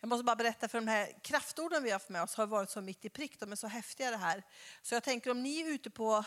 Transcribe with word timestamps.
Jag 0.00 0.08
måste 0.08 0.24
bara 0.24 0.36
berätta 0.36 0.68
för 0.68 0.78
de 0.78 0.88
här 0.88 1.12
kraftorden 1.22 1.82
vi 1.82 1.90
har 1.90 1.94
haft 1.94 2.08
med 2.08 2.22
oss 2.22 2.34
har 2.34 2.46
varit 2.46 2.70
så 2.70 2.80
mitt 2.80 3.04
i 3.04 3.08
prick. 3.08 3.40
De 3.40 3.52
är 3.52 3.56
så 3.56 3.66
häftiga 3.66 4.10
det 4.10 4.16
här. 4.16 4.42
Så 4.82 4.94
jag 4.94 5.02
tänker 5.02 5.30
om 5.30 5.42
ni 5.42 5.60
är 5.60 5.68
ute 5.68 5.90
på 5.90 6.24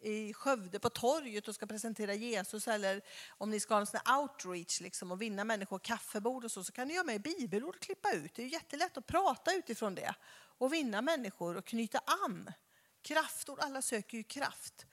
i 0.00 0.34
Skövde 0.34 0.78
på 0.78 0.90
torget 0.90 1.48
och 1.48 1.54
ska 1.54 1.66
presentera 1.66 2.14
Jesus 2.14 2.68
eller 2.68 3.02
om 3.28 3.50
ni 3.50 3.60
ska 3.60 3.74
ha 3.74 3.80
en 3.80 3.86
sån 3.86 4.00
outreach 4.18 4.80
liksom, 4.80 5.12
och 5.12 5.22
vinna 5.22 5.44
människor 5.44 5.78
kaffebord 5.78 6.44
och 6.44 6.50
så, 6.50 6.64
så 6.64 6.72
kan 6.72 6.88
ni 6.88 6.94
göra 6.94 7.04
med 7.04 7.22
bibelord 7.22 7.74
och 7.74 7.82
klippa 7.82 8.12
ut. 8.12 8.34
Det 8.34 8.42
är 8.42 8.46
jättelätt 8.46 8.96
att 8.96 9.06
prata 9.06 9.54
utifrån 9.54 9.94
det 9.94 10.14
och 10.58 10.72
vinna 10.72 11.02
människor 11.02 11.56
och 11.56 11.64
knyta 11.64 11.98
an. 12.24 12.52
Kraftord, 13.02 13.60
alla 13.60 13.82
söker 13.82 14.16
ju 14.16 14.24
kraft. 14.24 14.86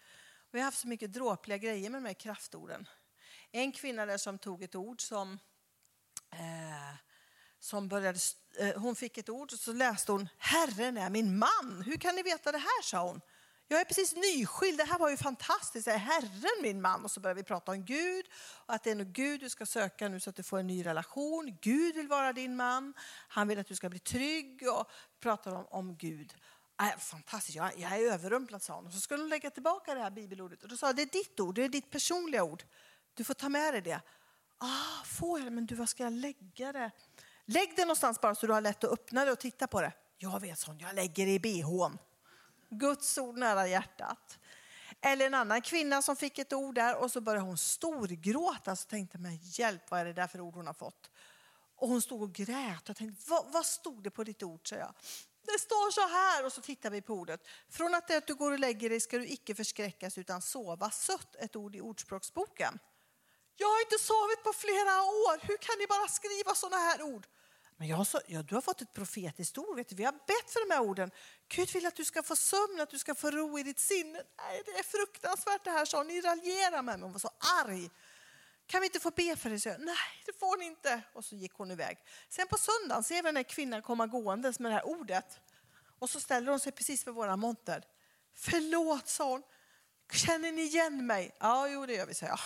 Vi 0.52 0.60
har 0.60 0.66
haft 0.66 0.80
så 0.80 0.88
mycket 0.88 1.14
dråpliga 1.14 1.58
grejer 1.58 1.90
med 1.90 2.02
de 2.02 2.08
här 2.08 2.14
kraftorden. 2.14 2.88
En 3.52 3.72
kvinna 3.72 4.06
där 4.06 4.18
som 4.18 4.38
tog 4.38 4.64
ett 4.64 4.76
ord 4.76 5.02
som, 5.02 5.40
eh, 6.32 6.96
som 7.64 7.88
började, 7.88 8.20
eh, 8.58 8.82
hon 8.82 8.96
fick 8.96 9.18
ett 9.18 9.30
ord 9.30 9.54
och 9.54 9.60
så 9.60 9.74
läste 9.74 10.12
hon 10.12 10.30
Herren 10.38 10.98
är 10.98 11.10
min 11.10 11.38
man. 11.38 11.84
Hur 11.86 11.98
kan 11.98 12.16
ni 12.16 12.24
veta 12.24 12.52
det 12.52 12.58
här, 12.58 12.82
sa 12.84 13.08
hon. 13.08 13.22
Jag 13.68 13.82
är 13.82 13.86
precis 13.86 14.16
nyskild, 14.16 14.78
det 14.78 14.84
här 14.84 15.00
var 15.00 15.10
ju 15.10 15.18
fantastiskt. 15.18 15.88
Är 15.88 15.98
Herren 15.98 16.62
min 16.62 16.82
man? 16.82 17.04
Och 17.04 17.12
så 17.12 17.20
börjar 17.20 17.36
vi 17.36 17.44
prata 17.44 17.72
om 17.72 17.86
Gud 17.86 18.26
och 18.66 18.74
att 18.74 18.84
det 18.84 18.92
är 18.92 18.96
nog 18.96 19.08
Gud 19.08 19.40
du 19.40 19.50
ska 19.50 19.66
söka 19.66 20.08
nu 20.08 20.20
så 20.20 20.30
att 20.30 20.36
du 20.36 20.44
får 20.44 20.60
en 20.60 20.68
ny 20.68 20.86
relation. 20.86 21.58
Gud 21.62 21.96
vill 21.96 22.08
vara 22.08 22.34
din 22.34 22.56
man. 22.56 22.94
Han 23.28 23.48
vill 23.48 23.60
att 23.60 23.68
du 23.68 23.76
ska 23.76 23.90
bli 23.90 24.00
trygg 24.00 24.68
och 24.68 24.92
pratar 25.20 25.52
om, 25.52 25.66
om 25.66 25.98
Gud. 25.98 26.34
Äh, 26.82 27.00
fantastiskt, 27.00 27.56
jag, 27.56 27.72
jag 27.78 27.92
är 27.92 28.12
överrumplad, 28.12 28.62
sa 28.62 28.76
hon. 28.76 28.86
Och 28.86 28.94
så 28.94 29.00
skulle 29.00 29.24
hon 29.24 29.30
lägga 29.30 29.50
tillbaka 29.50 29.94
det 29.94 30.02
här 30.02 30.12
bibelordet. 30.12 30.64
Och 30.64 30.70
då 30.70 30.78
sa 30.78 30.88
jag, 30.88 30.96
det 30.96 31.02
är 31.02 31.06
ditt 31.24 31.40
ord, 31.40 31.56
det 31.56 31.64
är 31.64 31.70
ditt 31.70 31.90
personliga 31.90 32.44
ord. 32.44 32.64
Du 33.14 33.24
får 33.24 33.34
ta 33.34 33.50
med 33.50 33.74
dig 33.74 33.82
det. 33.82 34.02
Ah, 34.58 35.04
får 35.06 35.40
jag 35.40 35.48
det? 35.48 35.52
Men 35.52 35.66
du, 35.66 35.76
var 35.76 35.86
ska 35.86 36.04
jag 36.04 36.14
lägga 36.14 36.72
det? 36.72 36.92
Lägg 37.46 37.74
det 37.76 37.86
någonstans 37.86 38.22
bara 38.22 38.36
så 38.36 38.48
du 38.48 38.54
har 38.54 38.62
lätt 38.62 38.84
att 38.84 38.92
öppna 38.92 39.26
det 39.26 39.32
och 39.32 39.40
titta 39.40 39.68
på 39.68 39.82
det. 39.82 39.94
Jag 40.18 40.40
vet 40.40 40.60
sånt, 40.60 40.82
jag 40.82 40.96
lägger 40.96 41.26
det 41.26 41.32
i 41.32 41.40
bhn. 41.40 41.98
Guds 42.70 43.18
ord 43.18 43.38
nära 43.38 43.68
hjärtat. 43.68 44.40
Eller 45.02 45.26
en 45.26 45.34
annan 45.34 45.62
kvinna 45.62 46.02
som 46.02 46.16
fick 46.16 46.38
ett 46.38 46.54
ord 46.54 46.76
där 46.76 46.96
och 46.96 47.12
så 47.12 47.22
började 47.22 47.46
hon 47.46 47.58
storgråta. 47.58 48.76
Så 48.76 48.88
tänkte 48.88 49.18
jag, 49.24 49.40
hjälp 49.42 49.92
vad 49.92 50.00
är 50.00 50.06
det 50.06 50.14
där 50.14 50.28
för 50.28 50.42
ord 50.42 50.56
hon 50.56 50.68
har 50.68 50.74
fått? 50.74 51.12
Och 51.76 51.90
hon 51.90 52.02
stod 52.02 52.22
och 52.22 52.34
grät. 52.34 52.84
Jag 52.86 52.98
tänkte, 52.98 53.30
vad, 53.30 53.46
vad 53.52 53.66
stod 53.66 54.04
det 54.04 54.12
på 54.12 54.24
ditt 54.24 54.44
ord? 54.44 54.70
Så 54.70 54.76
jag. 54.76 54.94
Det 55.46 55.60
står 55.60 55.92
så 55.92 56.08
här 56.08 56.46
och 56.46 56.54
så 56.54 56.62
tittar 56.62 56.90
vi 56.90 57.02
på 57.02 57.14
ordet. 57.14 57.48
Från 57.70 57.96
att, 57.96 58.08
det 58.08 58.18
att 58.18 58.28
du 58.28 58.36
går 58.36 58.52
och 58.52 58.60
lägger 58.60 58.90
dig 58.90 59.00
ska 59.00 59.18
du 59.18 59.28
icke 59.28 59.56
förskräckas 59.56 60.18
utan 60.18 60.42
sova 60.42 60.90
sött. 60.90 61.36
Ett 61.36 61.56
ord 61.56 61.76
i 61.76 61.82
Ordspråksboken. 61.82 62.80
Jag 63.56 63.68
har 63.68 63.80
inte 63.82 64.00
sovit 64.00 64.44
på 64.44 64.54
flera 64.54 64.96
år. 65.02 65.36
Hur 65.48 65.58
kan 65.58 65.76
ni 65.80 65.88
bara 65.88 66.08
skriva 66.08 66.56
sådana 66.56 66.78
här 66.78 67.02
ord? 67.02 67.28
Men 67.78 67.88
jag 67.88 68.08
sa, 68.08 68.20
ja, 68.28 68.42
du 68.42 68.56
har 68.56 68.62
fått 68.62 68.82
ett 68.82 68.94
profetiskt 68.94 69.58
ord. 69.58 69.76
Vet 69.76 69.90
du. 69.90 69.96
Vi 69.96 70.04
har 70.04 70.12
bett 70.12 70.50
för 70.54 70.68
de 70.68 70.74
här 70.74 70.82
orden. 70.82 71.12
Gud 71.48 71.74
vill 71.74 71.86
att 71.86 71.96
du 71.96 72.06
ska 72.06 72.24
få 72.24 72.36
sömn, 72.36 72.80
att 72.80 72.90
du 72.90 73.00
ska 73.00 73.16
få 73.16 73.32
ro 73.32 73.60
i 73.60 73.64
ditt 73.64 73.80
sinne. 73.80 74.24
Nej, 74.38 74.62
det 74.66 74.72
är 74.72 74.84
fruktansvärt 74.84 75.64
det 75.64 75.72
här, 75.72 75.86
sa 75.86 75.98
hon. 75.98 76.08
Ni 76.08 76.22
raljerar 76.22 76.82
med 76.82 77.00
mig. 77.00 77.02
Hon 77.02 77.12
var 77.12 77.20
så 77.20 77.32
arg. 77.66 77.90
Kan 78.68 78.82
vi 78.82 78.88
inte 78.88 79.00
få 79.00 79.12
be 79.12 79.36
för 79.36 79.50
dig? 79.50 79.60
Så 79.60 79.70
jag, 79.70 79.80
Nej, 79.80 79.96
det 80.26 80.40
får 80.40 80.58
ni 80.58 80.66
inte. 80.66 81.02
Och 81.14 81.26
så 81.26 81.36
gick 81.36 81.54
hon 81.54 81.72
iväg. 81.72 81.98
Sen 82.30 82.48
på 82.48 82.58
söndagen 82.58 83.04
ser 83.04 83.16
vi 83.16 83.22
den 83.22 83.36
här 83.36 83.44
kvinnan 83.44 83.82
komma 83.82 84.08
gåendes 84.08 84.60
med 84.60 84.72
det 84.72 84.76
här 84.76 84.86
ordet. 84.88 85.40
Och 86.00 86.10
så 86.10 86.20
ställer 86.20 86.52
hon 86.52 86.60
sig 86.60 86.72
precis 86.72 87.08
vid 87.08 87.14
våra 87.14 87.36
monter. 87.36 87.84
Förlåt, 88.36 89.08
sa 89.08 89.30
hon. 89.30 89.44
Känner 90.12 90.52
ni 90.52 90.62
igen 90.62 91.06
mig? 91.06 91.36
Ja, 91.40 91.68
jo 91.68 91.86
det 91.86 91.94
gör 91.94 92.06
vi, 92.06 92.14
sa 92.14 92.26
jag. 92.26 92.40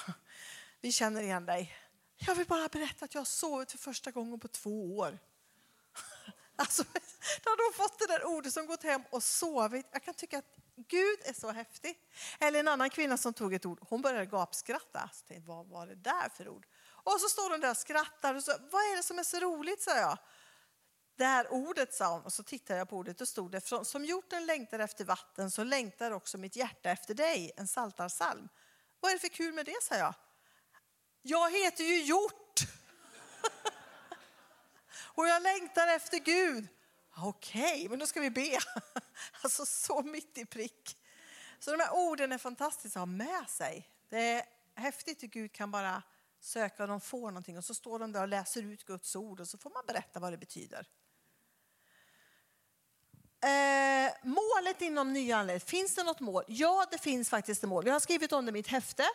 Vi 0.82 0.92
känner 0.92 1.22
igen 1.22 1.46
dig. 1.46 1.76
Jag 2.18 2.36
vill 2.36 2.48
bara 2.48 2.68
berätta 2.68 3.06
att 3.06 3.14
jag 3.14 3.22
har 3.22 3.26
sovit 3.26 3.72
för 3.72 3.78
första 3.78 4.12
gången 4.12 4.40
på 4.40 4.48
två 4.48 4.98
år. 4.98 5.20
Alltså, 6.60 6.84
då 7.44 7.50
har 7.50 7.72
de 7.72 7.78
fått 7.78 8.00
det 8.00 8.08
där 8.08 8.26
ordet 8.26 8.54
som 8.54 8.66
gått 8.66 8.84
hem 8.84 9.04
och 9.10 9.24
sovit. 9.24 9.86
Jag 9.92 10.04
kan 10.04 10.14
tycka 10.14 10.38
att 10.38 10.58
Gud 10.76 11.20
är 11.24 11.34
så 11.34 11.52
häftig. 11.52 12.00
Eller 12.40 12.60
en 12.60 12.68
annan 12.68 12.90
kvinna 12.90 13.18
som 13.18 13.34
tog 13.34 13.54
ett 13.54 13.66
ord, 13.66 13.80
hon 13.82 14.02
började 14.02 14.26
gapskratta. 14.26 15.00
Alltså, 15.00 15.26
Tänkte, 15.26 15.48
vad 15.48 15.68
var 15.68 15.88
det 15.88 15.96
där 15.96 16.30
för 16.30 16.50
ord? 16.50 16.68
Och 16.86 17.22
så 17.22 17.30
står 17.30 17.50
hon 17.50 17.60
där 17.60 17.72
och 17.72 17.78
skrattar 17.78 18.36
och 18.36 18.44
så, 18.44 18.52
vad 18.72 18.82
är 18.82 18.98
det 18.98 19.04
som 19.04 19.20
är 19.20 19.24
så 19.24 19.40
roligt, 19.40 19.82
sa 19.82 19.98
jag. 19.98 20.18
Det 21.16 21.26
här 21.26 21.54
ordet, 21.54 21.94
sa 21.94 22.14
hon, 22.14 22.22
och 22.22 22.34
så 22.34 22.44
tittade 22.44 22.80
jag 22.80 22.90
på 22.90 22.98
ordet 22.98 23.22
och 23.22 23.28
stod 23.28 23.52
det, 23.52 23.86
som 23.86 24.06
hjorten 24.06 24.46
längtar 24.46 24.80
efter 24.80 25.06
vatten 25.06 25.52
så 25.52 25.64
längtar 25.64 26.12
också 26.12 26.38
mitt 26.38 26.56
hjärta 26.56 26.90
efter 26.90 27.14
dig, 27.14 27.52
en 27.58 27.68
saltarsalm. 27.68 28.50
Vad 29.00 29.12
är 29.12 29.16
det 29.16 29.20
för 29.20 29.28
kul 29.28 29.54
med 29.54 29.66
det, 29.66 29.84
sa 29.84 29.96
jag. 29.96 30.14
Jag 31.30 31.52
heter 31.52 31.84
ju 31.84 32.02
hjort. 32.02 32.60
och 35.16 35.28
jag 35.28 35.44
längtar 35.44 35.88
efter 35.88 36.18
Gud. 36.18 36.68
Okej, 37.18 37.74
okay, 37.74 37.90
men 37.90 38.00
då 38.00 38.08
ska 38.08 38.22
vi 38.22 38.30
be. 38.30 38.60
Alltså 39.42 39.66
så 39.66 40.02
mitt 40.02 40.38
i 40.38 40.46
prick. 40.46 40.98
Så 41.60 41.72
de 41.72 41.80
här 41.80 41.94
orden 41.94 42.32
är 42.32 42.38
fantastiska 42.38 43.00
att 43.00 43.02
ha 43.02 43.06
med 43.06 43.50
sig. 43.50 43.90
Det 44.10 44.20
är 44.20 44.44
häftigt 44.76 45.24
hur 45.24 45.28
Gud 45.28 45.54
kan 45.54 45.72
bara 45.72 46.04
söka 46.40 46.84
och 46.84 46.90
de 46.90 47.02
får 47.02 47.28
någonting 47.28 47.58
och 47.58 47.66
så 47.66 47.74
står 47.74 48.00
de 48.00 48.12
där 48.12 48.22
och 48.22 48.28
läser 48.28 48.62
ut 48.62 48.86
Guds 48.86 49.16
ord 49.16 49.40
och 49.40 49.48
så 49.48 49.58
får 49.58 49.70
man 49.70 49.84
berätta 49.88 50.20
vad 50.20 50.34
det 50.34 50.38
betyder. 50.38 50.88
Eh, 53.44 54.14
målet 54.24 54.82
inom 54.82 55.14
nyanlända, 55.14 55.60
finns 55.60 55.96
det 55.96 56.04
något 56.04 56.20
mål? 56.20 56.44
Ja, 56.48 56.86
det 56.92 56.98
finns 56.98 57.30
faktiskt 57.30 57.64
ett 57.64 57.70
mål. 57.70 57.86
Jag 57.86 57.94
har 57.94 58.00
skrivit 58.00 58.32
om 58.32 58.46
det 58.46 58.50
i 58.50 58.54
mitt 58.54 58.68
häfte. 58.68 59.06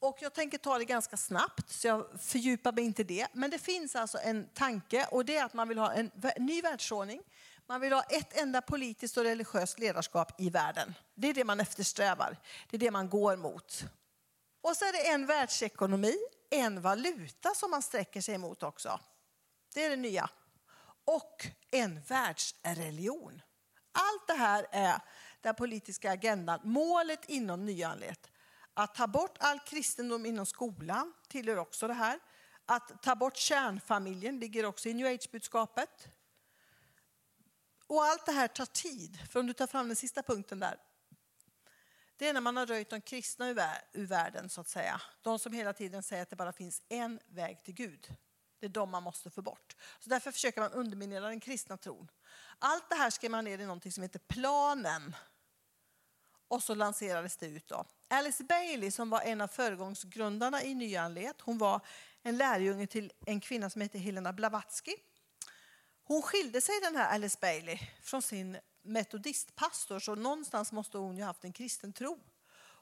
Och 0.00 0.18
jag 0.20 0.34
tänker 0.34 0.58
ta 0.58 0.78
det 0.78 0.84
ganska 0.84 1.16
snabbt, 1.16 1.70
så 1.70 1.86
jag 1.86 2.06
fördjupar 2.20 2.72
mig 2.72 2.84
inte 2.84 3.02
i 3.02 3.04
det. 3.04 3.26
Men 3.32 3.50
det 3.50 3.58
finns 3.58 3.96
alltså 3.96 4.18
en 4.18 4.48
tanke 4.54 5.06
och 5.10 5.24
det 5.24 5.36
är 5.36 5.44
att 5.44 5.54
man 5.54 5.68
vill 5.68 5.78
ha 5.78 5.92
en 5.92 6.10
ny 6.38 6.62
världsordning. 6.62 7.22
Man 7.66 7.80
vill 7.80 7.92
ha 7.92 8.02
ett 8.02 8.36
enda 8.36 8.62
politiskt 8.62 9.16
och 9.16 9.24
religiöst 9.24 9.78
ledarskap 9.78 10.40
i 10.40 10.50
världen. 10.50 10.94
Det 11.14 11.28
är 11.28 11.34
det 11.34 11.44
man 11.44 11.60
eftersträvar. 11.60 12.36
Det 12.70 12.76
är 12.76 12.78
det 12.78 12.90
man 12.90 13.08
går 13.08 13.36
mot. 13.36 13.84
Och 14.60 14.76
så 14.76 14.84
är 14.84 14.92
det 14.92 15.08
en 15.10 15.26
världsekonomi, 15.26 16.16
en 16.50 16.80
valuta 16.80 17.54
som 17.54 17.70
man 17.70 17.82
sträcker 17.82 18.20
sig 18.20 18.34
emot 18.34 18.62
också. 18.62 19.00
Det 19.74 19.84
är 19.84 19.90
det 19.90 19.96
nya. 19.96 20.30
Och 21.04 21.46
en 21.70 22.00
världsreligion. 22.00 23.42
Allt 23.92 24.26
det 24.26 24.34
här 24.34 24.66
är 24.70 25.00
den 25.40 25.54
politiska 25.54 26.10
agendan, 26.10 26.60
målet 26.64 27.28
inom 27.28 27.64
nyanlet. 27.66 28.29
Att 28.80 28.94
ta 28.94 29.06
bort 29.06 29.36
all 29.40 29.58
kristendom 29.58 30.26
inom 30.26 30.46
skolan 30.46 31.12
tillhör 31.28 31.56
också 31.56 31.88
det 31.88 31.94
här. 31.94 32.20
Att 32.66 33.02
ta 33.02 33.14
bort 33.14 33.36
kärnfamiljen 33.36 34.38
ligger 34.40 34.64
också 34.64 34.88
i 34.88 34.94
new 34.94 35.06
age-budskapet. 35.06 36.08
Och 37.86 38.04
allt 38.04 38.26
det 38.26 38.32
här 38.32 38.48
tar 38.48 38.66
tid. 38.66 39.18
För 39.30 39.40
om 39.40 39.46
du 39.46 39.52
tar 39.52 39.66
fram 39.66 39.86
den 39.88 39.96
sista 39.96 40.22
punkten 40.22 40.60
där. 40.60 40.78
Det 42.16 42.28
är 42.28 42.32
när 42.32 42.40
man 42.40 42.56
har 42.56 42.66
röjt 42.66 42.90
de 42.90 43.00
kristna 43.00 43.48
ur 43.92 44.06
världen 44.06 44.48
så 44.48 44.60
att 44.60 44.68
säga. 44.68 45.00
De 45.22 45.38
som 45.38 45.52
hela 45.52 45.72
tiden 45.72 46.02
säger 46.02 46.22
att 46.22 46.30
det 46.30 46.36
bara 46.36 46.52
finns 46.52 46.82
en 46.88 47.20
väg 47.26 47.62
till 47.64 47.74
Gud. 47.74 48.14
Det 48.60 48.66
är 48.66 48.70
de 48.70 48.90
man 48.90 49.02
måste 49.02 49.30
få 49.30 49.42
bort. 49.42 49.76
Så 49.98 50.10
därför 50.10 50.32
försöker 50.32 50.60
man 50.60 50.72
underminera 50.72 51.28
den 51.28 51.40
kristna 51.40 51.76
tron. 51.76 52.10
Allt 52.58 52.88
det 52.88 52.94
här 52.94 53.10
skrev 53.10 53.30
man 53.30 53.44
ner 53.44 53.58
i 53.58 53.66
något 53.66 53.94
som 53.94 54.02
heter 54.02 54.18
planen. 54.18 55.14
Och 56.50 56.62
så 56.62 56.74
lanserades 56.74 57.36
det 57.36 57.46
ut. 57.46 57.68
Då. 57.68 57.84
Alice 58.08 58.44
Bailey 58.44 58.90
som 58.90 59.10
var 59.10 59.20
en 59.20 59.40
av 59.40 59.48
föregångsgrundarna 59.48 60.62
i 60.62 60.74
Nyanlet, 60.74 61.40
hon 61.40 61.58
var 61.58 61.80
en 62.22 62.36
lärjunge 62.36 62.86
till 62.86 63.12
en 63.26 63.40
kvinna 63.40 63.70
som 63.70 63.80
heter 63.80 63.98
Helena 63.98 64.32
Blavatsky. 64.32 64.92
Hon 66.04 66.22
skilde 66.22 66.60
sig 66.60 66.74
den 66.82 66.96
här 66.96 67.14
Alice 67.14 67.38
Bailey 67.40 67.78
från 68.02 68.22
sin 68.22 68.58
metodistpastor 68.82 69.98
så 69.98 70.14
någonstans 70.14 70.72
måste 70.72 70.98
hon 70.98 71.16
ju 71.16 71.22
haft 71.22 71.44
en 71.44 71.52
kristen 71.52 71.92
tro. 71.92 72.18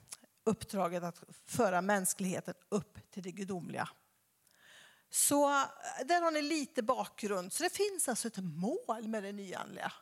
uppdraget 0.45 1.03
att 1.03 1.23
föra 1.47 1.81
mänskligheten 1.81 2.55
upp 2.69 3.11
till 3.11 3.23
det 3.23 3.33
gudomliga. 3.33 3.89
Så 5.11 5.51
eh, 5.51 5.67
där 6.05 6.23
har 6.23 6.31
ni 6.31 6.43
lite 6.43 6.83
bakgrund. 6.83 7.53
Så 7.53 7.63
det 7.63 7.71
finns 7.71 8.09
alltså 8.09 8.29
ett 8.29 8.39
mål 8.39 9.09
med 9.09 9.23
det 9.23 9.33
nyanliga. 9.33 9.93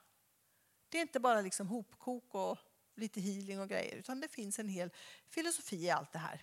Det 0.89 0.99
är 0.99 1.03
inte 1.03 1.21
bara 1.21 1.41
liksom 1.41 1.67
hopkok 1.67 2.35
och 2.35 2.59
lite 2.97 3.21
healing 3.21 3.61
och 3.61 3.69
grejer, 3.69 3.97
utan 3.97 4.21
det 4.21 4.29
finns 4.29 4.59
en 4.59 4.69
hel 4.69 4.91
filosofi 5.29 5.77
i 5.77 5.91
allt 5.91 6.13
det 6.13 6.19
här. 6.19 6.41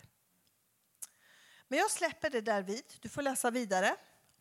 Men 1.67 1.79
jag 1.79 1.91
släpper 1.91 2.29
det 2.29 2.41
där 2.41 2.61
vid. 2.61 2.93
Du 2.99 3.09
får 3.09 3.21
läsa 3.21 3.51
vidare. 3.51 3.95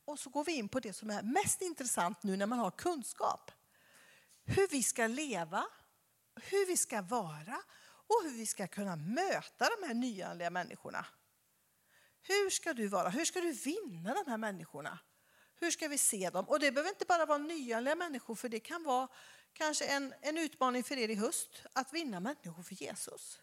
Och 0.05 0.19
så 0.19 0.31
går 0.31 0.44
vi 0.44 0.53
in 0.53 0.69
på 0.69 0.81
det 0.81 0.93
som 0.93 1.11
är 1.11 1.23
mest 1.23 1.62
intressant 1.62 2.23
nu 2.23 2.37
när 2.37 2.47
man 2.47 2.59
har 2.59 2.70
kunskap. 2.70 3.50
Hur 4.44 4.69
vi 4.69 4.82
ska 4.82 5.06
leva, 5.06 5.65
hur 6.35 6.67
vi 6.67 6.76
ska 6.76 7.03
vara 7.03 7.62
och 7.81 8.23
hur 8.25 8.31
vi 8.31 8.47
ska 8.47 8.67
kunna 8.67 8.97
möta 8.97 9.69
de 9.81 9.87
här 9.87 9.94
nyanlända 9.94 10.50
människorna. 10.50 11.06
Hur 12.23 12.50
ska 12.50 12.73
du 12.73 12.88
vara? 12.88 13.09
Hur 13.09 13.25
ska 13.25 13.41
du 13.41 13.53
vinna 13.53 14.15
de 14.15 14.31
här 14.31 14.38
människorna? 14.38 14.99
Hur 15.61 15.70
ska 15.70 15.88
vi 15.88 15.99
se 15.99 16.31
dem? 16.31 16.49
Och 16.49 16.61
det 16.61 16.73
behöver 16.73 16.91
inte 16.91 17.05
bara 17.05 17.26
vara 17.26 17.38
nyanlända 17.38 18.05
människor, 18.05 18.35
för 18.35 18.49
det 18.49 18.61
kan 18.61 18.85
vara 18.85 19.09
kanske 19.53 19.85
en, 19.85 20.15
en 20.20 20.38
utmaning 20.38 20.85
för 20.85 20.99
er 20.99 21.09
i 21.09 21.15
höst 21.15 21.62
att 21.73 21.93
vinna 21.93 22.20
människor 22.20 22.62
för 22.62 22.82
Jesus. 22.82 23.41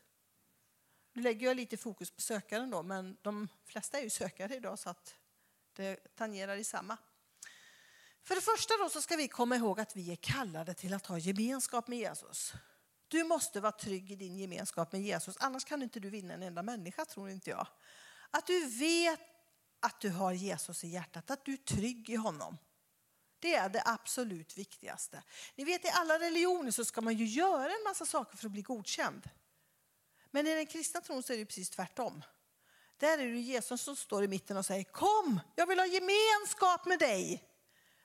Nu 1.13 1.21
lägger 1.21 1.47
jag 1.47 1.57
lite 1.57 1.77
fokus 1.77 2.11
på 2.11 2.21
sökaren 2.21 2.69
då, 2.69 2.83
men 2.83 3.17
de 3.21 3.47
flesta 3.65 3.99
är 3.99 4.03
ju 4.03 4.09
sökare 4.09 4.55
idag 4.55 4.79
så 4.79 4.89
att 4.89 5.15
det 5.73 6.15
tangerar 6.15 6.55
i 6.55 6.63
samma. 6.63 6.97
För 8.23 8.35
det 8.35 8.41
första 8.41 8.73
då 8.77 8.89
så 8.89 9.01
ska 9.01 9.15
vi 9.15 9.27
komma 9.27 9.55
ihåg 9.55 9.79
att 9.79 9.95
vi 9.95 10.11
är 10.11 10.15
kallade 10.15 10.73
till 10.73 10.93
att 10.93 11.05
ha 11.05 11.17
gemenskap 11.17 11.87
med 11.87 11.99
Jesus. 11.99 12.53
Du 13.07 13.23
måste 13.23 13.61
vara 13.61 13.71
trygg 13.71 14.11
i 14.11 14.15
din 14.15 14.37
gemenskap 14.37 14.91
med 14.91 15.01
Jesus, 15.01 15.37
annars 15.39 15.65
kan 15.65 15.83
inte 15.83 15.99
du 15.99 16.09
vinna 16.09 16.33
en 16.33 16.43
enda 16.43 16.63
människa 16.63 17.05
tror 17.05 17.29
inte 17.29 17.49
jag. 17.49 17.67
Att 18.35 18.47
du 18.47 18.65
vet 18.65 19.19
att 19.79 20.01
du 20.01 20.09
har 20.09 20.33
Jesus 20.33 20.83
i 20.83 20.87
hjärtat, 20.87 21.31
att 21.31 21.45
du 21.45 21.53
är 21.53 21.57
trygg 21.57 22.09
i 22.09 22.15
honom. 22.15 22.57
Det 23.39 23.55
är 23.55 23.69
det 23.69 23.83
absolut 23.85 24.57
viktigaste. 24.57 25.23
Ni 25.55 25.63
vet 25.63 25.85
i 25.85 25.89
alla 25.89 26.19
religioner 26.19 26.71
så 26.71 26.85
ska 26.85 27.01
man 27.01 27.13
ju 27.13 27.25
göra 27.25 27.65
en 27.65 27.83
massa 27.83 28.05
saker 28.05 28.37
för 28.37 28.45
att 28.45 28.51
bli 28.51 28.61
godkänd. 28.61 29.29
Men 30.31 30.47
i 30.47 30.55
den 30.55 30.65
kristna 30.65 31.01
tron 31.01 31.23
så 31.23 31.33
är 31.33 31.37
det 31.37 31.45
precis 31.45 31.69
tvärtom. 31.69 32.23
Där 32.97 33.17
är 33.17 33.27
det 33.27 33.39
Jesus 33.39 33.81
som 33.81 33.95
står 33.95 34.23
i 34.23 34.27
mitten 34.27 34.57
och 34.57 34.65
säger 34.65 34.83
kom, 34.83 35.39
jag 35.55 35.67
vill 35.67 35.79
ha 35.79 35.85
gemenskap 35.85 36.85
med 36.85 36.99
dig. 36.99 37.43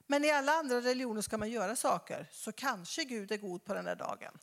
Men 0.07 0.25
i 0.25 0.31
alla 0.31 0.51
andra 0.51 0.81
religioner 0.81 1.21
ska 1.21 1.37
man 1.37 1.49
göra 1.49 1.75
saker, 1.75 2.27
så 2.31 2.51
kanske 2.51 3.03
Gud 3.03 3.31
är 3.31 3.37
god 3.37 3.63
på 3.63 3.73
den 3.73 3.85
där 3.85 3.95
dagen. 3.95 4.39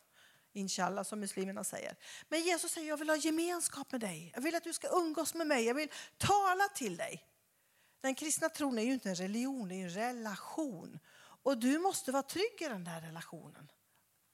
Inshallah 0.58 1.04
som 1.04 1.20
muslimerna 1.20 1.64
säger. 1.64 1.96
Men 2.28 2.40
Jesus 2.40 2.72
säger 2.72 2.88
jag 2.88 2.96
vill 2.96 3.08
ha 3.08 3.16
gemenskap 3.16 3.92
med 3.92 4.00
dig. 4.00 4.32
Jag 4.34 4.42
vill 4.42 4.54
att 4.54 4.64
du 4.64 4.72
ska 4.72 4.88
umgås 4.88 5.34
med 5.34 5.46
mig. 5.46 5.64
Jag 5.64 5.74
vill 5.74 5.88
tala 6.16 6.68
till 6.74 6.96
dig. 6.96 7.24
Den 8.00 8.14
kristna 8.14 8.48
tron 8.48 8.78
är 8.78 8.82
ju 8.82 8.92
inte 8.92 9.08
en 9.08 9.14
religion, 9.14 9.68
det 9.68 9.74
är 9.74 9.84
en 9.84 9.90
relation. 9.90 10.98
Och 11.42 11.58
du 11.58 11.78
måste 11.78 12.12
vara 12.12 12.22
trygg 12.22 12.56
i 12.60 12.64
den 12.64 12.84
där 12.84 13.00
relationen. 13.00 13.70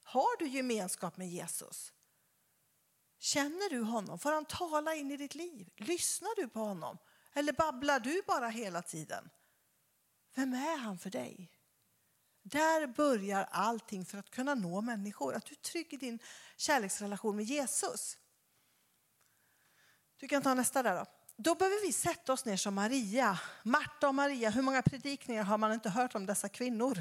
Har 0.02 0.38
du 0.38 0.48
gemenskap 0.48 1.16
med 1.16 1.28
Jesus? 1.28 1.92
Känner 3.18 3.70
du 3.70 3.80
honom? 3.80 4.18
Får 4.18 4.32
han 4.32 4.44
tala 4.44 4.94
in 4.94 5.10
i 5.10 5.16
ditt 5.16 5.34
liv? 5.34 5.70
Lyssnar 5.76 6.36
du 6.36 6.48
på 6.48 6.60
honom? 6.60 6.98
Eller 7.32 7.52
babblar 7.52 8.00
du 8.00 8.22
bara 8.26 8.48
hela 8.48 8.82
tiden? 8.82 9.30
Vem 10.34 10.54
är 10.54 10.76
han 10.76 10.98
för 10.98 11.10
dig? 11.10 11.50
Där 12.46 12.86
börjar 12.86 13.48
allting 13.50 14.04
för 14.04 14.18
att 14.18 14.30
kunna 14.30 14.54
nå 14.54 14.80
människor. 14.80 15.34
Att 15.34 15.46
du 15.46 15.52
är 15.52 15.56
trygg 15.56 15.92
i 15.92 15.96
din 15.96 16.18
kärleksrelation 16.56 17.36
med 17.36 17.44
Jesus. 17.44 18.16
Du 20.16 20.28
kan 20.28 20.42
ta 20.42 20.54
nästa 20.54 20.82
där 20.82 20.96
då. 20.96 21.06
Då 21.36 21.54
behöver 21.54 21.86
vi 21.86 21.92
sätta 21.92 22.32
oss 22.32 22.44
ner 22.44 22.56
som 22.56 22.74
Maria. 22.74 23.38
Marta 23.62 24.08
och 24.08 24.14
Maria, 24.14 24.50
hur 24.50 24.62
många 24.62 24.82
predikningar 24.82 25.44
har 25.44 25.58
man 25.58 25.72
inte 25.72 25.90
hört 25.90 26.14
om 26.14 26.26
dessa 26.26 26.48
kvinnor? 26.48 26.98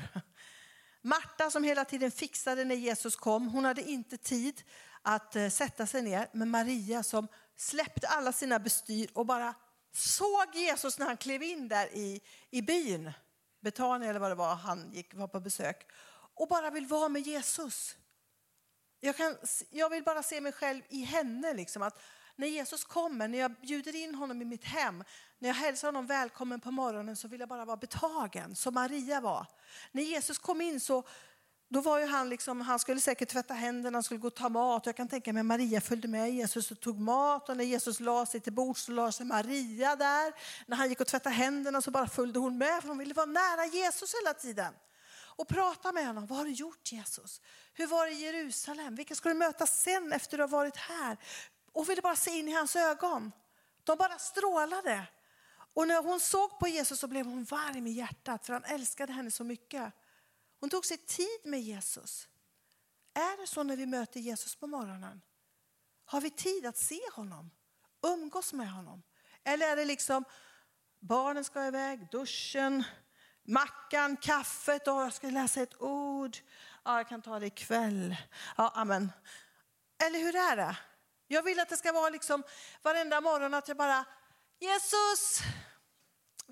Marta 1.01 1.49
som 1.49 1.63
hela 1.63 1.85
tiden 1.85 2.11
fixade 2.11 2.63
när 2.63 2.75
Jesus 2.75 3.15
kom, 3.15 3.47
hon 3.47 3.65
hade 3.65 3.89
inte 3.89 4.17
tid 4.17 4.63
att 5.01 5.35
eh, 5.35 5.49
sätta 5.49 5.87
sig 5.87 6.01
ner. 6.01 6.27
Men 6.31 6.49
Maria 6.49 7.03
som 7.03 7.27
släppte 7.55 8.07
alla 8.07 8.33
sina 8.33 8.59
bestyr 8.59 9.09
och 9.13 9.25
bara 9.25 9.53
såg 9.93 10.55
Jesus 10.55 10.99
när 10.99 11.05
han 11.05 11.17
klev 11.17 11.43
in 11.43 11.67
där 11.67 11.87
i, 11.93 12.21
i 12.49 12.61
byn. 12.61 13.11
Betania 13.63 14.09
eller 14.09 14.19
vad 14.19 14.31
det 14.31 14.35
var, 14.35 14.55
han 14.55 14.91
gick, 14.93 15.13
var 15.13 15.27
på 15.27 15.39
besök. 15.39 15.87
Och 16.35 16.47
bara 16.47 16.69
vill 16.69 16.85
vara 16.85 17.09
med 17.09 17.21
Jesus. 17.21 17.95
Jag, 18.99 19.17
kan, 19.17 19.37
jag 19.69 19.89
vill 19.89 20.03
bara 20.03 20.23
se 20.23 20.41
mig 20.41 20.51
själv 20.51 20.81
i 20.89 21.03
henne. 21.03 21.53
Liksom, 21.53 21.81
att 21.81 21.99
när 22.35 22.47
Jesus 22.47 22.83
kommer, 22.83 23.27
när 23.27 23.39
jag 23.39 23.51
bjuder 23.61 23.95
in 23.95 24.15
honom 24.15 24.41
i 24.41 24.45
mitt 24.45 24.65
hem, 24.65 25.03
när 25.39 25.49
jag 25.49 25.55
hälsar 25.55 25.87
honom 25.87 26.07
välkommen 26.07 26.59
på 26.59 26.71
morgonen 26.71 27.15
så 27.15 27.27
vill 27.27 27.39
jag 27.39 27.49
bara 27.49 27.65
vara 27.65 27.77
betagen, 27.77 28.55
som 28.55 28.73
Maria 28.73 29.21
var. 29.21 29.45
När 29.91 30.03
Jesus 30.03 30.37
kom 30.37 30.61
in 30.61 30.79
så 30.79 31.03
då 31.73 31.81
var 31.81 31.99
ju 31.99 32.05
han 32.05 32.29
liksom, 32.29 32.61
han 32.61 32.79
skulle 32.79 33.01
säkert 33.01 33.29
tvätta 33.29 33.53
händerna, 33.53 33.95
han 33.95 34.03
skulle 34.03 34.19
gå 34.19 34.27
och 34.27 34.35
ta 34.35 34.49
mat. 34.49 34.85
Jag 34.85 34.95
kan 34.95 35.07
tänka 35.07 35.33
mig 35.33 35.43
Maria 35.43 35.81
följde 35.81 36.07
med 36.07 36.33
Jesus 36.33 36.71
och 36.71 36.79
tog 36.79 36.99
mat 36.99 37.49
och 37.49 37.57
när 37.57 37.63
Jesus 37.63 37.99
la 37.99 38.25
sig 38.25 38.39
till 38.39 38.53
bords 38.53 38.81
så 38.81 38.91
la 38.91 39.11
sig 39.11 39.25
Maria 39.25 39.95
där. 39.95 40.33
När 40.65 40.77
han 40.77 40.89
gick 40.89 41.01
och 41.01 41.07
tvättade 41.07 41.35
händerna 41.35 41.81
så 41.81 41.91
bara 41.91 42.07
följde 42.07 42.39
hon 42.39 42.57
med 42.57 42.81
för 42.81 42.87
hon 42.87 42.97
ville 42.97 43.13
vara 43.13 43.25
nära 43.25 43.65
Jesus 43.65 44.15
hela 44.21 44.33
tiden. 44.33 44.73
Och 45.35 45.47
prata 45.47 45.91
med 45.91 46.07
honom. 46.07 46.25
Vad 46.25 46.37
har 46.37 46.45
du 46.45 46.51
gjort 46.51 46.91
Jesus? 46.91 47.41
Hur 47.73 47.87
var 47.87 48.05
det 48.05 48.11
i 48.11 48.21
Jerusalem? 48.25 48.95
Vilka 48.95 49.15
ska 49.15 49.29
du 49.29 49.35
möta 49.35 49.67
sen 49.67 50.13
efter 50.13 50.37
du 50.37 50.43
har 50.43 50.47
varit 50.47 50.77
här? 50.77 51.17
Och 51.71 51.89
ville 51.89 52.01
bara 52.01 52.15
se 52.15 52.31
in 52.31 52.47
i 52.47 52.51
hans 52.51 52.75
ögon. 52.75 53.31
De 53.83 53.97
bara 53.97 54.17
strålade. 54.17 55.03
Och 55.73 55.87
när 55.87 56.03
hon 56.03 56.19
såg 56.19 56.59
på 56.59 56.67
Jesus 56.67 56.99
så 56.99 57.07
blev 57.07 57.25
hon 57.25 57.43
varm 57.43 57.87
i 57.87 57.91
hjärtat 57.91 58.45
för 58.45 58.53
han 58.53 58.63
älskade 58.63 59.13
henne 59.13 59.31
så 59.31 59.43
mycket. 59.43 59.93
Hon 60.63 60.69
tog 60.69 60.85
sig 60.85 60.97
tid 60.97 61.39
med 61.43 61.61
Jesus. 61.61 62.27
Är 63.13 63.41
det 63.41 63.47
så 63.47 63.63
när 63.63 63.77
vi 63.77 63.85
möter 63.85 64.19
Jesus 64.19 64.55
på 64.55 64.67
morgonen? 64.67 65.21
Har 66.05 66.21
vi 66.21 66.29
tid 66.29 66.65
att 66.65 66.77
se 66.77 66.99
honom? 67.13 67.51
Umgås 68.01 68.53
med 68.53 68.71
honom? 68.71 69.03
Eller 69.43 69.71
är 69.71 69.75
det 69.75 69.85
liksom 69.85 70.23
barnen 70.99 71.43
ska 71.43 71.67
iväg, 71.67 72.07
duschen, 72.11 72.83
mackan, 73.43 74.17
kaffet 74.17 74.87
och 74.87 74.93
jag 74.93 75.13
ska 75.13 75.29
läsa 75.29 75.61
ett 75.61 75.81
ord. 75.81 76.37
Ja, 76.83 76.97
jag 76.97 77.09
kan 77.09 77.21
ta 77.21 77.39
det 77.39 77.45
ikväll. 77.45 78.15
Ja, 78.57 78.71
amen. 78.75 79.11
Eller 80.05 80.19
hur 80.19 80.35
är 80.35 80.55
det? 80.55 80.77
Jag 81.27 81.43
vill 81.43 81.59
att 81.59 81.69
det 81.69 81.77
ska 81.77 81.91
vara 81.91 82.09
liksom 82.09 82.43
varenda 82.81 83.21
morgon 83.21 83.53
att 83.53 83.67
jag 83.67 83.77
bara 83.77 84.05
Jesus, 84.59 85.39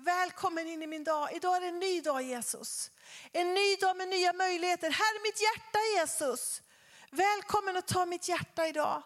välkommen 0.04 0.68
in 0.68 0.82
i 0.82 0.86
min 0.86 1.04
dag. 1.04 1.32
Idag 1.32 1.56
är 1.56 1.60
det 1.60 1.66
en 1.66 1.78
ny 1.78 2.00
dag 2.00 2.22
Jesus. 2.22 2.90
En 3.32 3.54
ny 3.54 3.76
dag 3.76 3.96
med 3.96 4.08
nya 4.08 4.32
möjligheter. 4.32 4.90
Här 4.90 5.14
är 5.16 5.22
mitt 5.22 5.42
hjärta 5.42 5.78
Jesus. 5.96 6.62
Välkommen 7.10 7.76
att 7.76 7.86
ta 7.86 8.06
mitt 8.06 8.28
hjärta 8.28 8.66
idag. 8.66 9.02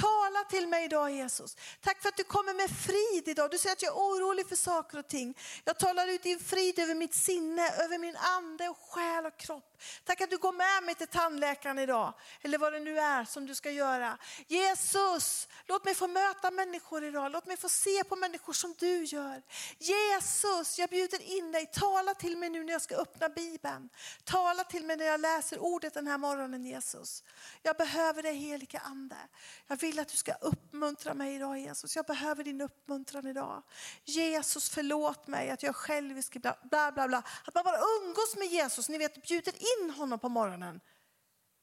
Tala 0.00 0.44
till 0.44 0.68
mig 0.68 0.84
idag 0.84 1.10
Jesus. 1.10 1.56
Tack 1.80 2.02
för 2.02 2.08
att 2.08 2.16
du 2.16 2.24
kommer 2.24 2.54
med 2.54 2.70
frid 2.70 3.28
idag. 3.28 3.50
Du 3.50 3.58
säger 3.58 3.72
att 3.72 3.82
jag 3.82 3.92
är 3.92 3.96
orolig 3.96 4.48
för 4.48 4.56
saker 4.56 4.98
och 4.98 5.08
ting. 5.08 5.38
Jag 5.64 5.78
talar 5.78 6.08
ut 6.08 6.22
din 6.22 6.40
frid 6.40 6.78
över 6.78 6.94
mitt 6.94 7.14
sinne, 7.14 7.70
över 7.70 7.98
min 7.98 8.16
ande 8.16 8.68
och 8.68 8.78
själ 8.78 9.26
och 9.26 9.36
kropp. 9.36 9.82
Tack 10.04 10.20
att 10.20 10.30
du 10.30 10.38
går 10.38 10.52
med 10.52 10.82
mig 10.86 10.94
till 10.94 11.06
tandläkaren 11.06 11.78
idag. 11.78 12.14
Eller 12.42 12.58
vad 12.58 12.72
det 12.72 12.80
nu 12.80 12.98
är 12.98 13.24
som 13.24 13.46
du 13.46 13.54
ska 13.54 13.70
göra. 13.70 14.18
Jesus, 14.46 15.48
låt 15.66 15.84
mig 15.84 15.94
få 15.94 16.06
möta 16.06 16.50
människor 16.50 17.04
idag. 17.04 17.32
Låt 17.32 17.46
mig 17.46 17.56
få 17.56 17.68
se 17.68 18.04
på 18.04 18.16
människor 18.16 18.52
som 18.52 18.74
du 18.78 19.04
gör. 19.04 19.42
Jesus, 19.78 20.78
jag 20.78 20.90
bjuder 20.90 21.22
in 21.22 21.52
dig. 21.52 21.66
Tala 21.66 22.14
till 22.14 22.36
mig 22.36 22.50
nu 22.50 22.64
när 22.64 22.72
jag 22.72 22.82
ska 22.82 22.96
öppna 22.96 23.28
Bibeln. 23.28 23.88
Tala 24.24 24.64
till 24.64 24.84
mig 24.84 24.96
när 24.96 25.06
jag 25.06 25.20
läser 25.20 25.58
ordet 25.58 25.94
den 25.94 26.06
här 26.06 26.18
morgonen 26.18 26.66
Jesus. 26.66 27.24
Jag 27.62 27.76
behöver 27.76 28.22
dig 28.22 28.34
helige 28.34 28.78
Ande. 28.78 29.16
Jag 29.66 29.80
vill 29.86 29.98
att 29.98 30.08
du 30.08 30.16
ska 30.16 30.32
uppmuntra 30.32 31.14
mig 31.14 31.34
idag 31.34 31.58
Jesus. 31.58 31.96
Jag 31.96 32.06
behöver 32.06 32.44
din 32.44 32.60
uppmuntran 32.60 33.26
idag. 33.26 33.62
Jesus 34.04 34.68
förlåt 34.68 35.26
mig 35.26 35.50
att 35.50 35.62
jag 35.62 35.76
självisk 35.76 36.36
bla 36.42 36.58
bla 36.70 36.92
bla. 36.92 37.08
bla. 37.08 37.22
Att 37.44 37.54
man 37.54 37.64
bara 37.64 37.78
umgås 37.78 38.36
med 38.36 38.46
Jesus, 38.46 38.88
ni 38.88 38.98
vet 38.98 39.26
bjuder 39.26 39.54
in 39.82 39.90
honom 39.90 40.18
på 40.18 40.28
morgonen. 40.28 40.80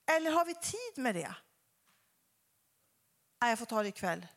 Eller 0.05 0.31
har 0.31 0.45
vi 0.45 0.53
tid 0.53 1.03
med 1.03 1.15
det? 1.15 1.35
Nej, 3.41 3.49
jag 3.49 3.59
får 3.59 3.65
ta 3.65 3.81
det 3.83 3.89
ikväll. 3.89 4.27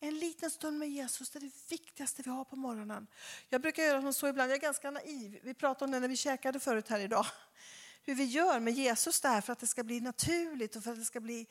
En 0.00 0.18
liten 0.18 0.50
stund 0.50 0.78
med 0.78 0.88
Jesus 0.88 1.30
det 1.30 1.38
är 1.38 1.40
det 1.40 1.70
viktigaste 1.70 2.22
vi 2.22 2.30
har 2.30 2.44
på 2.44 2.56
morgonen. 2.56 3.06
Jag 3.48 3.60
brukar 3.60 3.82
göra 3.82 4.12
så 4.12 4.28
ibland, 4.28 4.50
jag 4.50 4.56
är 4.56 4.60
ganska 4.60 4.90
naiv. 4.90 5.40
Vi 5.42 5.54
pratade 5.54 5.84
om 5.84 5.90
det 5.90 6.00
när 6.00 6.08
vi 6.08 6.16
käkade 6.16 6.60
förut 6.60 6.88
här 6.88 7.00
idag. 7.00 7.26
hur 8.06 8.14
vi 8.14 8.24
gör 8.24 8.60
med 8.60 8.74
Jesus 8.74 9.20
där 9.20 9.40
för 9.40 9.52
att 9.52 9.58
det 9.58 9.66
ska 9.66 9.84
bli 9.84 10.00
naturligt 10.00 10.76
och 10.76 10.84
för 10.84 10.90
att 10.92 10.98
det 10.98 11.04
ska 11.04 11.20
bli 11.20 11.46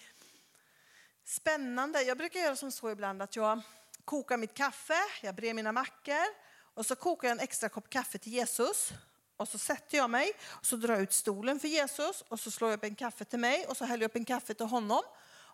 spännande. 1.26 2.02
Jag 2.02 2.18
brukar 2.18 2.40
göra 2.40 2.56
som 2.56 2.72
så 2.72 2.92
ibland 2.92 3.22
att 3.22 3.36
jag 3.36 3.62
kokar 4.06 4.38
mitt 4.38 4.54
kaffe, 4.54 5.00
jag 5.22 5.36
brer 5.36 5.54
mina 5.54 5.72
mackor 5.72 6.26
och 6.74 6.86
så 6.86 6.96
kokar 6.96 7.28
jag 7.28 7.32
en 7.32 7.44
extra 7.44 7.70
kopp 7.70 7.90
kaffe 7.90 8.18
till 8.18 8.34
Jesus. 8.34 8.92
Och 9.38 9.48
så 9.48 9.58
sätter 9.58 9.98
jag 9.98 10.10
mig 10.10 10.32
och 10.44 10.66
så 10.66 10.76
drar 10.76 10.94
jag 10.94 11.04
ut 11.04 11.14
stolen 11.14 11.60
för 11.60 11.68
Jesus 11.68 12.22
och 12.28 12.40
så 12.40 12.52
slår 12.52 12.70
jag 12.70 12.78
upp 12.78 12.84
en 12.84 12.96
kaffe 12.96 13.26
till 13.26 13.40
mig 13.40 13.66
och 13.66 13.78
så 13.78 13.86
häller 13.86 14.04
jag 14.04 14.10
upp 14.10 14.16
en 14.16 14.26
kaffe 14.26 14.54
till 14.54 14.66
honom. 14.66 15.02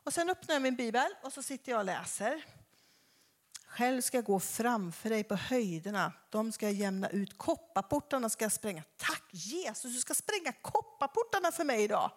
Och 0.04 0.14
sen 0.14 0.30
öppnar 0.30 0.56
jag 0.56 0.62
min 0.62 0.76
bibel 0.76 1.08
och 1.22 1.34
så 1.34 1.44
sitter 1.44 1.72
jag 1.72 1.80
och 1.80 1.86
läser. 1.86 2.46
Själv 3.66 4.02
ska 4.02 4.18
jag 4.18 4.26
gå 4.26 4.40
framför 4.40 5.10
dig 5.10 5.24
på 5.24 5.36
höjderna. 5.36 6.14
De 6.30 6.52
ska 6.52 6.66
jag 6.66 6.74
jämna 6.74 7.10
ut. 7.10 7.38
Kopparportarna 7.38 8.30
ska 8.30 8.46
jag 8.46 8.52
spränga. 8.52 8.84
Tack 8.98 9.24
Jesus, 9.32 9.94
du 9.94 10.00
ska 10.00 10.14
spränga 10.14 10.54
kopparportarna 10.62 11.52
för 11.52 11.64
mig 11.64 11.84
idag. 11.84 12.12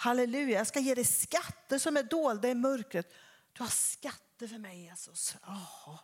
Halleluja, 0.00 0.58
jag 0.58 0.66
ska 0.66 0.80
ge 0.80 0.94
dig 0.94 1.04
skatter 1.04 1.78
som 1.78 1.96
är 1.96 2.02
dolda 2.02 2.48
i 2.48 2.54
mörkret. 2.54 3.12
Du 3.52 3.62
har 3.62 3.70
skatter 3.70 4.46
för 4.46 4.58
mig 4.58 4.84
Jesus. 4.84 5.34
Oh. 5.46 6.00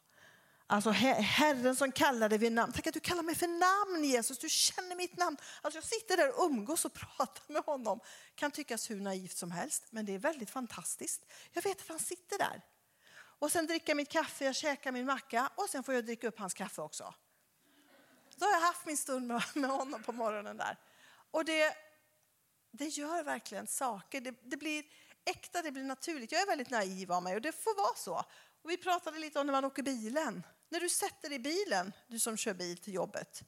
Alltså 0.67 0.91
Herren 0.91 1.77
som 1.77 1.93
kallar 1.93 2.29
dig 2.29 2.39
vid 2.39 2.53
namn. 2.53 2.73
Tack 2.73 2.87
att 2.87 2.95
du 2.95 3.01
kallar 3.01 3.23
mig 3.23 3.35
för 3.35 3.47
namn 3.47 4.05
Jesus, 4.05 4.39
du 4.39 4.49
känner 4.49 4.97
mitt 4.97 5.17
namn. 5.17 5.37
Alltså 5.63 5.77
jag 5.77 5.85
sitter 5.85 6.17
där 6.17 6.39
och 6.39 6.45
umgås 6.45 6.85
och 6.85 6.93
pratar 6.93 7.53
med 7.53 7.63
honom. 7.63 8.01
Kan 8.35 8.51
tyckas 8.51 8.91
hur 8.91 9.01
naivt 9.01 9.37
som 9.37 9.51
helst, 9.51 9.85
men 9.91 10.07
det 10.07 10.15
är 10.15 10.19
väldigt 10.19 10.51
fantastiskt. 10.51 11.27
Jag 11.53 11.63
vet 11.63 11.81
att 11.81 11.89
han 11.89 11.99
sitter 11.99 12.39
där. 12.39 12.63
Och 13.39 13.53
sen 13.53 13.81
jag 13.85 13.97
mitt 13.97 14.11
kaffe, 14.11 14.45
jag 14.45 14.57
käkar 14.57 14.93
min 14.93 15.07
macka 15.07 15.51
och 15.55 15.69
sen 15.69 15.83
får 15.83 15.95
jag 15.95 16.05
dricka 16.05 16.29
upp 16.29 16.39
hans 16.39 16.55
kaffe 16.55 16.83
också. 16.83 17.15
Då 18.37 18.47
har 18.47 18.53
jag 18.53 18.61
haft 18.61 18.87
min 18.87 18.97
stund 18.97 19.27
med 19.55 19.71
honom 19.71 20.03
på 20.03 20.13
morgonen 20.13 20.57
där. 20.57 20.79
Och 21.31 21.45
det, 21.45 21.86
det 22.77 22.89
gör 22.89 23.23
verkligen 23.23 23.67
saker. 23.67 24.21
Det, 24.21 24.35
det 24.43 24.57
blir 24.57 24.85
äkta, 25.25 25.63
det 25.63 25.73
blir 25.73 25.85
naturligt. 25.85 26.33
Jag 26.33 26.43
är 26.43 26.47
väldigt 26.47 26.71
naiv 26.71 27.13
av 27.13 27.23
mig 27.23 27.35
och 27.35 27.41
det 27.41 27.53
får 27.53 27.77
vara 27.77 27.97
så. 27.97 28.25
Och 28.63 28.71
vi 28.71 28.77
pratade 28.77 29.19
lite 29.19 29.41
om 29.41 29.47
när 29.47 29.53
man 29.53 29.65
åker 29.65 29.83
bilen. 29.83 30.43
När 30.69 30.81
du 30.81 30.89
sätter 30.89 31.29
dig 31.29 31.37
i 31.37 31.41
bilen, 31.41 31.93
du 32.09 32.19
som 32.19 32.37
kör 32.37 32.55
bil 32.55 32.79
till 32.79 32.95
jobbet, 32.95 33.43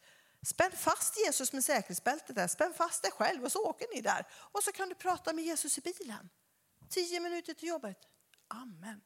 spänn 0.46 0.72
fast 0.72 1.18
Jesus 1.26 1.52
med 1.52 1.64
säkerhetsbältet 1.64 2.36
där, 2.36 2.48
spänn 2.48 2.74
fast 2.74 3.02
dig 3.02 3.12
själv 3.12 3.44
och 3.44 3.52
så 3.52 3.64
åker 3.64 3.86
ni 3.94 4.00
där. 4.00 4.26
Och 4.32 4.62
så 4.62 4.72
kan 4.72 4.88
du 4.88 4.94
prata 4.94 5.32
med 5.32 5.44
Jesus 5.44 5.78
i 5.78 5.80
bilen. 5.80 6.28
Tio 6.88 7.20
minuter 7.20 7.54
till 7.54 7.68
jobbet. 7.68 7.98
Amen. 8.48 9.00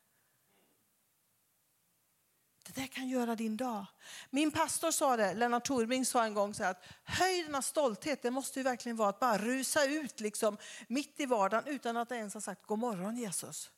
Det 2.75 2.81
där 2.81 2.88
kan 2.88 3.09
göra 3.09 3.37
din 3.37 3.57
dag. 3.57 3.87
Min 4.31 4.50
pastor 4.50 4.91
sa 4.91 5.17
det, 5.17 5.35
Lennart 5.35 5.64
Torbring 5.64 6.07
sa 6.07 6.25
en 6.25 6.35
gång 6.35 6.55
så 6.55 6.64
att 6.64 6.85
höjden 7.05 7.55
av 7.55 7.61
stolthet 7.61 8.23
det 8.23 8.31
måste 8.31 8.59
ju 8.59 8.62
verkligen 8.62 8.97
vara 8.97 9.09
att 9.09 9.21
bara 9.21 9.38
rusa 9.38 9.85
ut 9.85 10.21
liksom 10.21 10.59
mitt 10.88 11.21
i 11.21 11.26
vardagen 11.26 11.67
utan 11.67 11.97
att 11.97 12.12
ens 12.12 12.35
ha 12.35 12.41
sagt 12.41 12.67
god 12.67 12.79
morgon 12.79 13.17
Jesus. 13.17 13.71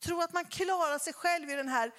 Tro 0.00 0.20
att 0.20 0.32
man 0.32 0.44
klarar 0.44 0.98
sig 0.98 1.12
själv 1.12 1.50
i 1.50 1.54
den 1.54 1.68
här 1.68 1.92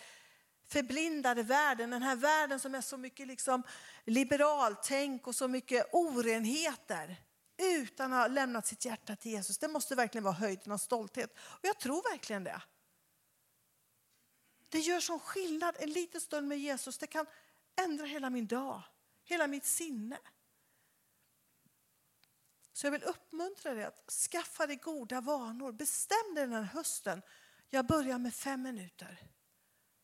förblindade 0.67 1.43
världen, 1.43 1.89
den 1.89 2.01
här 2.01 2.15
världen 2.15 2.59
som 2.59 2.75
är 2.75 2.81
så 2.81 2.97
mycket 2.97 3.27
liksom 3.27 3.63
liberaltänk 4.05 5.27
och 5.27 5.35
så 5.35 5.47
mycket 5.47 5.89
orenheter 5.91 7.15
utan 7.57 8.13
att 8.13 8.19
ha 8.19 8.27
lämnat 8.27 8.67
sitt 8.67 8.85
hjärta 8.85 9.15
till 9.15 9.31
Jesus. 9.31 9.57
Det 9.57 9.67
måste 9.67 9.95
verkligen 9.95 10.23
vara 10.23 10.33
höjden 10.33 10.71
av 10.71 10.77
stolthet. 10.77 11.33
Och 11.37 11.65
jag 11.65 11.79
tror 11.79 12.11
verkligen 12.11 12.43
det. 12.43 12.61
Det 14.73 14.79
gör 14.79 14.99
sån 14.99 15.19
skillnad. 15.19 15.75
En 15.79 15.89
liten 15.89 16.21
stund 16.21 16.47
med 16.47 16.59
Jesus 16.59 16.97
det 16.97 17.07
kan 17.07 17.25
ändra 17.75 18.05
hela 18.05 18.29
min 18.29 18.47
dag, 18.47 18.81
hela 19.23 19.47
mitt 19.47 19.65
sinne. 19.65 20.17
Så 22.71 22.85
jag 22.87 22.91
vill 22.91 23.03
uppmuntra 23.03 23.73
dig 23.73 23.83
att 23.83 24.11
skaffa 24.11 24.67
dig 24.67 24.75
goda 24.75 25.21
vanor. 25.21 25.71
Bestäm 25.71 26.35
dig 26.35 26.43
den 26.43 26.53
här 26.53 26.61
hösten. 26.63 27.21
Jag 27.69 27.85
börjar 27.85 28.17
med 28.17 28.33
fem 28.33 28.61
minuter 28.61 29.17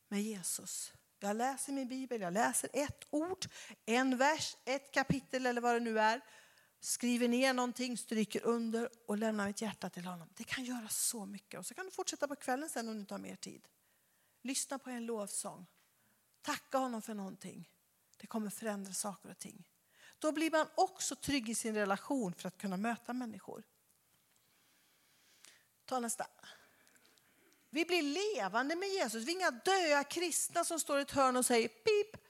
med 0.08 0.22
Jesus. 0.22 0.94
Jag 1.20 1.36
läser 1.36 1.74
min 1.74 1.88
bibel, 1.88 2.22
jag 2.22 2.34
läser 2.34 2.70
ett 2.74 3.08
ord, 3.10 3.46
en 3.86 4.18
vers, 4.18 4.58
ett 4.66 4.92
kapitel 4.92 5.46
eller 5.46 5.62
vad 5.62 5.76
det 5.76 5.80
nu 5.80 6.00
är. 6.00 6.22
Skriver 6.80 7.28
ner 7.28 7.54
någonting, 7.54 7.98
stryker 7.98 8.46
under 8.46 8.90
och 9.08 9.18
lämnar 9.18 9.48
mitt 9.48 9.62
hjärta 9.62 9.90
till 9.90 10.06
honom. 10.06 10.30
Det 10.34 10.44
kan 10.44 10.64
göra 10.64 10.90
så 10.90 11.26
mycket. 11.26 11.60
Och 11.60 11.66
så 11.66 11.74
kan 11.74 11.86
du 11.86 11.92
fortsätta 11.92 12.28
på 12.28 12.36
kvällen 12.36 12.70
sen 12.70 12.88
om 12.88 12.94
du 12.94 13.00
inte 13.00 13.14
har 13.14 13.20
mer 13.20 13.36
tid. 13.36 13.68
Lyssna 14.42 14.80
på 14.80 14.90
en 14.90 15.06
lovsång. 15.06 15.66
Tacka 16.42 16.78
honom 16.78 17.02
för 17.02 17.14
någonting. 17.14 17.70
Det 18.18 18.28
kommer 18.28 18.50
förändra 18.50 18.94
saker 18.94 19.30
och 19.30 19.40
ting. 19.40 19.68
Då 20.20 20.32
blir 20.32 20.52
man 20.52 20.68
också 20.76 21.16
trygg 21.16 21.50
i 21.50 21.56
sin 21.56 21.76
relation 21.76 22.34
för 22.34 22.48
att 22.48 22.58
kunna 22.58 22.78
möta 22.78 23.14
människor. 23.14 23.64
Ta 25.86 26.00
nästa. 26.00 26.28
Vi 27.70 27.86
blir 27.86 28.02
levande 28.02 28.76
med 28.76 28.90
Jesus. 28.90 29.24
Vi 29.24 29.32
är 29.32 29.36
inga 29.36 29.52
döda 29.52 30.04
kristna 30.04 30.64
som 30.64 30.80
står 30.80 31.00
i 31.00 31.02
ett 31.02 31.12
hörn 31.12 31.38
och 31.38 31.46
säger 31.46 31.68
pip. 31.68 32.22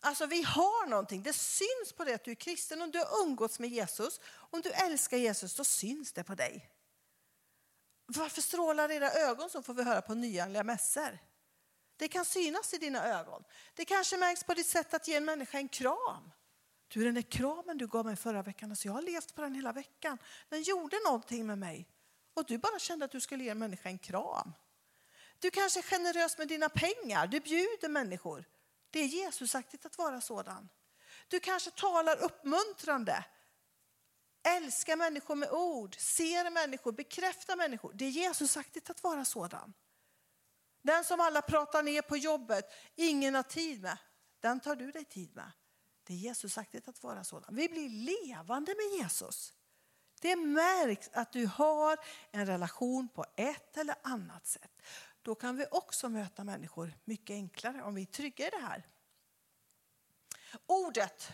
Alltså 0.00 0.26
vi 0.26 0.42
har 0.42 0.86
någonting. 0.86 1.22
Det 1.22 1.32
syns 1.32 1.92
på 1.96 2.04
det 2.04 2.14
att 2.14 2.24
du 2.24 2.30
är 2.30 2.34
kristen. 2.34 2.82
Om 2.82 2.90
du 2.90 2.98
har 2.98 3.22
umgåtts 3.22 3.58
med 3.58 3.70
Jesus, 3.70 4.20
om 4.26 4.60
du 4.60 4.70
älskar 4.70 5.16
Jesus, 5.16 5.54
då 5.54 5.64
syns 5.64 6.12
det 6.12 6.24
på 6.24 6.34
dig. 6.34 6.70
Varför 8.06 8.42
strålar 8.42 8.90
era 8.90 9.10
ögon 9.10 9.50
så 9.50 9.62
får 9.62 9.74
vi 9.74 9.82
höra 9.82 10.02
på 10.02 10.14
nyanliga 10.14 10.64
mässor. 10.64 11.18
Det 11.98 12.08
kan 12.08 12.24
synas 12.24 12.74
i 12.74 12.78
dina 12.78 13.06
ögon. 13.08 13.44
Det 13.74 13.84
kanske 13.84 14.16
märks 14.16 14.44
på 14.44 14.54
ditt 14.54 14.66
sätt 14.66 14.94
att 14.94 15.08
ge 15.08 15.14
en 15.14 15.24
människa 15.24 15.58
en 15.58 15.68
kram. 15.68 16.30
Du, 16.88 17.04
den 17.04 17.14
där 17.14 17.22
kramen 17.22 17.78
du 17.78 17.86
gav 17.86 18.04
mig 18.04 18.16
förra 18.16 18.42
veckan, 18.42 18.70
alltså 18.70 18.88
jag 18.88 18.92
har 18.92 19.02
levt 19.02 19.34
på 19.34 19.42
den 19.42 19.54
hela 19.54 19.72
veckan. 19.72 20.18
Den 20.48 20.62
gjorde 20.62 20.96
någonting 21.04 21.46
med 21.46 21.58
mig. 21.58 21.88
Och 22.34 22.44
du 22.44 22.58
bara 22.58 22.78
kände 22.78 23.04
att 23.04 23.10
du 23.10 23.20
skulle 23.20 23.44
ge 23.44 23.50
en 23.50 23.58
människa 23.58 23.88
en 23.88 23.98
kram. 23.98 24.52
Du 25.38 25.50
kanske 25.50 25.80
är 25.80 25.82
generös 25.82 26.38
med 26.38 26.48
dina 26.48 26.68
pengar, 26.68 27.26
du 27.26 27.40
bjuder 27.40 27.88
människor. 27.88 28.44
Det 28.90 29.00
är 29.00 29.06
Jesusaktigt 29.06 29.86
att 29.86 29.98
vara 29.98 30.20
sådan. 30.20 30.68
Du 31.28 31.40
kanske 31.40 31.70
talar 31.70 32.16
uppmuntrande, 32.16 33.24
älskar 34.42 34.96
människor 34.96 35.34
med 35.34 35.50
ord, 35.50 35.96
ser 35.98 36.50
människor, 36.50 36.92
bekräftar 36.92 37.56
människor. 37.56 37.92
Det 37.94 38.04
är 38.04 38.10
Jesusaktigt 38.10 38.90
att 38.90 39.02
vara 39.02 39.24
sådan. 39.24 39.74
Den 40.82 41.04
som 41.04 41.20
alla 41.20 41.42
pratar 41.42 41.82
ner 41.82 42.02
på 42.02 42.16
jobbet, 42.16 42.72
ingen 42.96 43.34
har 43.34 43.42
tid 43.42 43.82
med, 43.82 43.98
den 44.40 44.60
tar 44.60 44.76
du 44.76 44.90
dig 44.90 45.04
tid 45.04 45.36
med. 45.36 45.50
Det 46.04 46.14
är 46.14 46.18
Jesusaktigt 46.18 46.88
att 46.88 47.02
vara 47.02 47.24
sådan. 47.24 47.54
Vi 47.54 47.68
blir 47.68 47.88
levande 47.88 48.74
med 48.74 49.00
Jesus. 49.00 49.54
Det 50.20 50.36
märks 50.36 51.10
att 51.12 51.32
du 51.32 51.46
har 51.46 51.98
en 52.30 52.46
relation 52.46 53.08
på 53.08 53.24
ett 53.36 53.76
eller 53.76 53.94
annat 54.02 54.46
sätt. 54.46 54.82
Då 55.22 55.34
kan 55.34 55.56
vi 55.56 55.66
också 55.70 56.08
möta 56.08 56.44
människor 56.44 56.92
mycket 57.04 57.34
enklare 57.34 57.82
om 57.82 57.94
vi 57.94 58.02
är 58.02 58.06
trygga 58.06 58.46
i 58.46 58.50
det 58.50 58.66
här. 58.66 58.86
Ordet. 60.66 61.32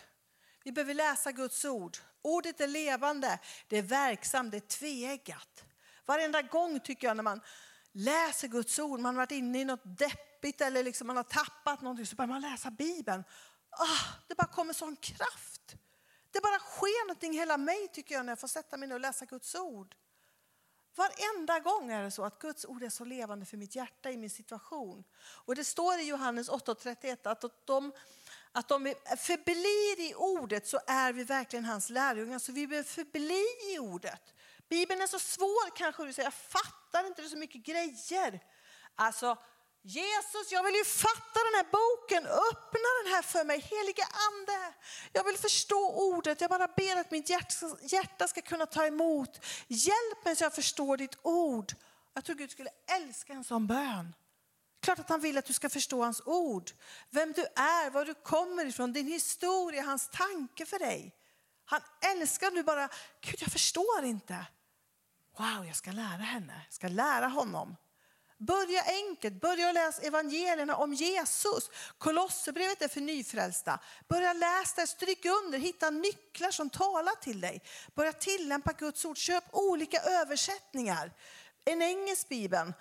Vi 0.65 0.73
behöver 0.73 0.95
läsa 0.95 1.33
Guds 1.33 1.65
ord. 1.65 1.97
Ordet 2.23 2.61
är 2.61 2.69
levande, 2.69 3.39
det 3.69 3.79
är 3.79 3.83
verksamt, 3.83 4.51
det 4.51 4.57
är 4.57 4.61
tveeggat. 4.61 5.65
Varenda 6.05 6.43
gång 6.43 6.81
tycker 6.81 7.07
jag 7.07 7.17
när 7.17 7.23
man 7.23 7.41
läser 7.95 8.49
Guds 8.49 8.79
ord, 8.79 9.01
man 9.01 9.15
har 9.15 9.23
varit 9.23 9.31
inne 9.31 9.61
i 9.61 9.65
något 9.65 9.99
deppigt 9.99 10.61
eller 10.61 10.83
liksom 10.83 11.07
man 11.07 11.17
har 11.17 11.25
tappat 11.25 11.81
någonting 11.81 12.07
så 12.07 12.17
börjar 12.17 12.29
man 12.29 12.41
läsa 12.41 12.71
Bibeln. 12.71 13.25
Ah, 13.71 14.19
det 14.29 14.35
bara 14.35 14.47
kommer 14.47 14.73
sån 14.73 14.97
kraft. 14.97 15.77
Det 16.31 16.41
bara 16.41 16.59
sker 16.59 17.07
någonting 17.07 17.35
i 17.35 17.37
hela 17.37 17.57
mig 17.57 17.89
tycker 17.93 18.15
jag 18.15 18.27
när 18.27 18.33
jag 18.33 18.41
får 18.41 18.49
sätta 18.49 18.77
mig 18.77 18.89
ner 18.89 18.95
och 18.95 19.01
läsa 19.01 19.25
Guds 19.25 19.55
ord. 19.55 19.95
Varenda 20.97 21.61
gång 21.61 21.91
är 21.91 22.03
det 22.03 22.11
så 22.11 22.25
att 22.25 22.39
Guds 22.39 22.65
ord 22.65 22.83
är 22.83 22.89
så 22.89 23.05
levande 23.05 23.47
för 23.47 23.57
mitt 23.57 23.77
hjärta 23.77 24.11
i 24.11 24.17
min 24.17 24.31
situation. 24.31 25.05
Och 25.17 25.55
det 25.55 25.65
står 25.65 25.99
i 25.99 26.03
Johannes 26.03 26.51
8.31 26.51 27.17
att 27.23 27.67
de, 27.67 27.93
att 28.53 28.71
om 28.71 28.85
vi 28.85 28.95
förblir 29.19 30.11
i 30.11 30.15
ordet 30.15 30.67
så 30.67 30.81
är 30.87 31.13
vi 31.13 31.25
verkligen 31.25 31.65
hans 31.65 31.91
lärjungar. 31.91 32.39
Så 32.39 32.53
vi 32.53 32.67
behöver 32.67 32.89
förbli 32.89 33.45
i 33.75 33.79
ordet. 33.79 34.34
Bibeln 34.69 35.01
är 35.01 35.07
så 35.07 35.19
svår 35.19 35.77
kanske 35.77 36.05
du 36.05 36.13
säger, 36.13 36.27
jag 36.27 36.35
fattar 36.35 37.07
inte 37.07 37.23
det 37.23 37.29
så 37.29 37.37
mycket 37.37 37.63
grejer. 37.63 38.41
Alltså 38.95 39.37
Jesus, 39.87 40.53
jag 40.53 40.63
vill 40.65 40.75
ju 40.75 40.85
fatta 40.85 41.41
den 41.45 41.55
här 41.55 41.67
boken. 41.73 42.27
Öppna 42.27 42.89
den 43.05 43.15
här 43.15 43.23
för 43.23 43.45
mig, 43.45 43.61
helige 43.61 44.03
ande. 44.03 44.75
Jag 45.13 45.25
vill 45.25 45.39
förstå 45.39 45.91
ordet. 45.91 46.41
Jag 46.41 46.51
bara 46.51 46.69
ber 46.69 46.97
att 46.97 47.11
mitt 47.11 47.31
hjärta 47.93 48.29
ska 48.29 48.41
kunna 48.41 48.67
ta 48.67 48.87
emot. 48.87 49.45
Hjälp 49.69 50.25
mig 50.25 50.37
så 50.37 50.45
jag 50.45 50.55
förstår 50.55 50.97
ditt 50.97 51.19
ord. 51.23 51.73
Jag 52.15 52.25
tror 52.25 52.37
Gud 52.37 52.51
skulle 52.51 52.71
älska 52.87 53.33
en 53.33 53.45
sån 53.45 53.67
bön. 53.67 54.15
Klart 54.81 54.99
att 54.99 55.09
han 55.09 55.21
vill 55.21 55.39
att 55.39 55.45
du 55.45 55.53
ska 55.53 55.69
förstå 55.69 56.03
hans 56.03 56.23
ord. 56.25 56.71
Vem 57.11 57.33
du 57.33 57.43
är, 57.43 57.91
var 57.91 58.05
du 58.05 58.15
kommer 58.15 58.67
ifrån, 58.67 58.93
din 58.93 59.07
historia, 59.07 59.83
hans 59.83 60.09
tanke 60.09 60.67
för 60.67 60.79
dig. 60.79 61.15
Han 61.65 61.81
älskar 62.01 62.51
du 62.51 62.63
bara, 62.63 62.89
Gud 63.21 63.37
jag 63.39 63.53
förstår 63.53 64.05
inte. 64.05 64.47
Wow, 65.39 65.67
jag 65.67 65.77
ska 65.77 65.93
lära 65.93 66.23
henne, 66.23 66.63
jag 66.67 66.75
ska 66.75 66.89
lära 66.89 67.27
honom. 67.27 67.77
Börja 68.39 68.83
enkelt, 68.83 69.41
börja 69.41 69.73
läsa 69.73 70.03
evangelierna 70.03 70.77
om 70.77 70.95
Jesus. 70.95 71.71
Kolosserbrevet 71.99 72.83
är 72.83 72.89
för 72.89 73.01
nyfrälsta. 73.01 73.79
Börja 74.09 74.33
läsa 74.33 74.81
det, 74.81 74.87
stryk 74.87 75.25
under, 75.25 75.59
hitta 75.59 75.91
nycklar 75.91 76.51
som 76.51 76.71
talar 76.71 77.21
till 77.21 77.41
dig. 77.41 77.63
Börja 77.95 78.13
tillämpa 78.13 78.73
Guds 78.73 79.05
ord, 79.05 79.17
köp 79.17 79.45
olika 79.53 79.99
översättningar. 80.01 81.13
En 81.65 81.83
engelsk 81.83 82.29
bibel, 82.29 82.73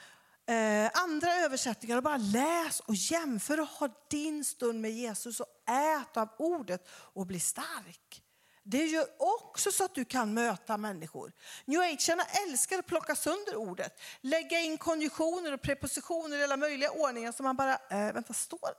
eh, 0.46 0.92
andra 0.94 1.36
översättningar 1.36 1.98
och 1.98 2.04
bara 2.04 2.18
läs 2.18 2.80
och 2.80 2.96
jämför 2.96 3.60
och 3.60 3.68
ha 3.68 3.90
din 4.10 4.46
stund 4.46 4.82
med 4.82 4.92
Jesus 4.92 5.40
och 5.40 5.48
ät 5.70 6.18
av 6.18 6.30
ordet 6.38 6.88
och 6.90 7.25
bli 7.25 7.40
stark. 7.40 8.23
Det 8.63 8.86
gör 8.86 9.08
också 9.20 9.72
så 9.72 9.84
att 9.86 9.96
du 9.96 10.05
kan 10.05 10.34
möta 10.34 10.77
människor. 10.77 11.32
New 11.65 11.82
agearna 11.82 12.24
älskar 12.48 12.79
att 12.79 12.86
plocka 12.86 13.15
sönder 13.15 13.55
ordet, 13.55 14.01
lägga 14.22 14.60
in 14.60 14.77
konjunktioner 14.77 15.51
och 15.51 15.62
prepositioner 15.62 16.38
i 16.38 16.43
alla 16.43 16.58
möjliga 16.58 16.91
ordningar 16.91 17.32
som 17.32 17.43
man 17.43 17.55
bara, 17.55 17.74
äh, 17.74 18.13
vänta, 18.13 18.34
står 18.34 18.70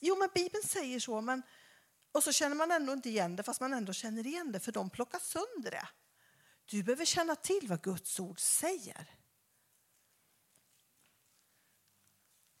Jo, 0.00 0.16
men 0.16 0.28
Bibeln 0.34 0.64
säger 0.64 1.00
så, 1.00 1.20
men 1.20 1.42
och 2.12 2.24
så 2.24 2.32
känner 2.32 2.56
man 2.56 2.70
ändå 2.70 2.92
inte 2.92 3.08
igen 3.08 3.36
det 3.36 3.42
fast 3.42 3.60
man 3.60 3.72
ändå 3.72 3.92
känner 3.92 4.26
igen 4.26 4.52
det 4.52 4.60
för 4.60 4.72
de 4.72 4.90
plockar 4.90 5.18
sönder 5.18 5.70
det. 5.70 5.88
Du 6.64 6.82
behöver 6.82 7.04
känna 7.04 7.36
till 7.36 7.68
vad 7.68 7.82
Guds 7.82 8.20
ord 8.20 8.40
säger. 8.40 9.21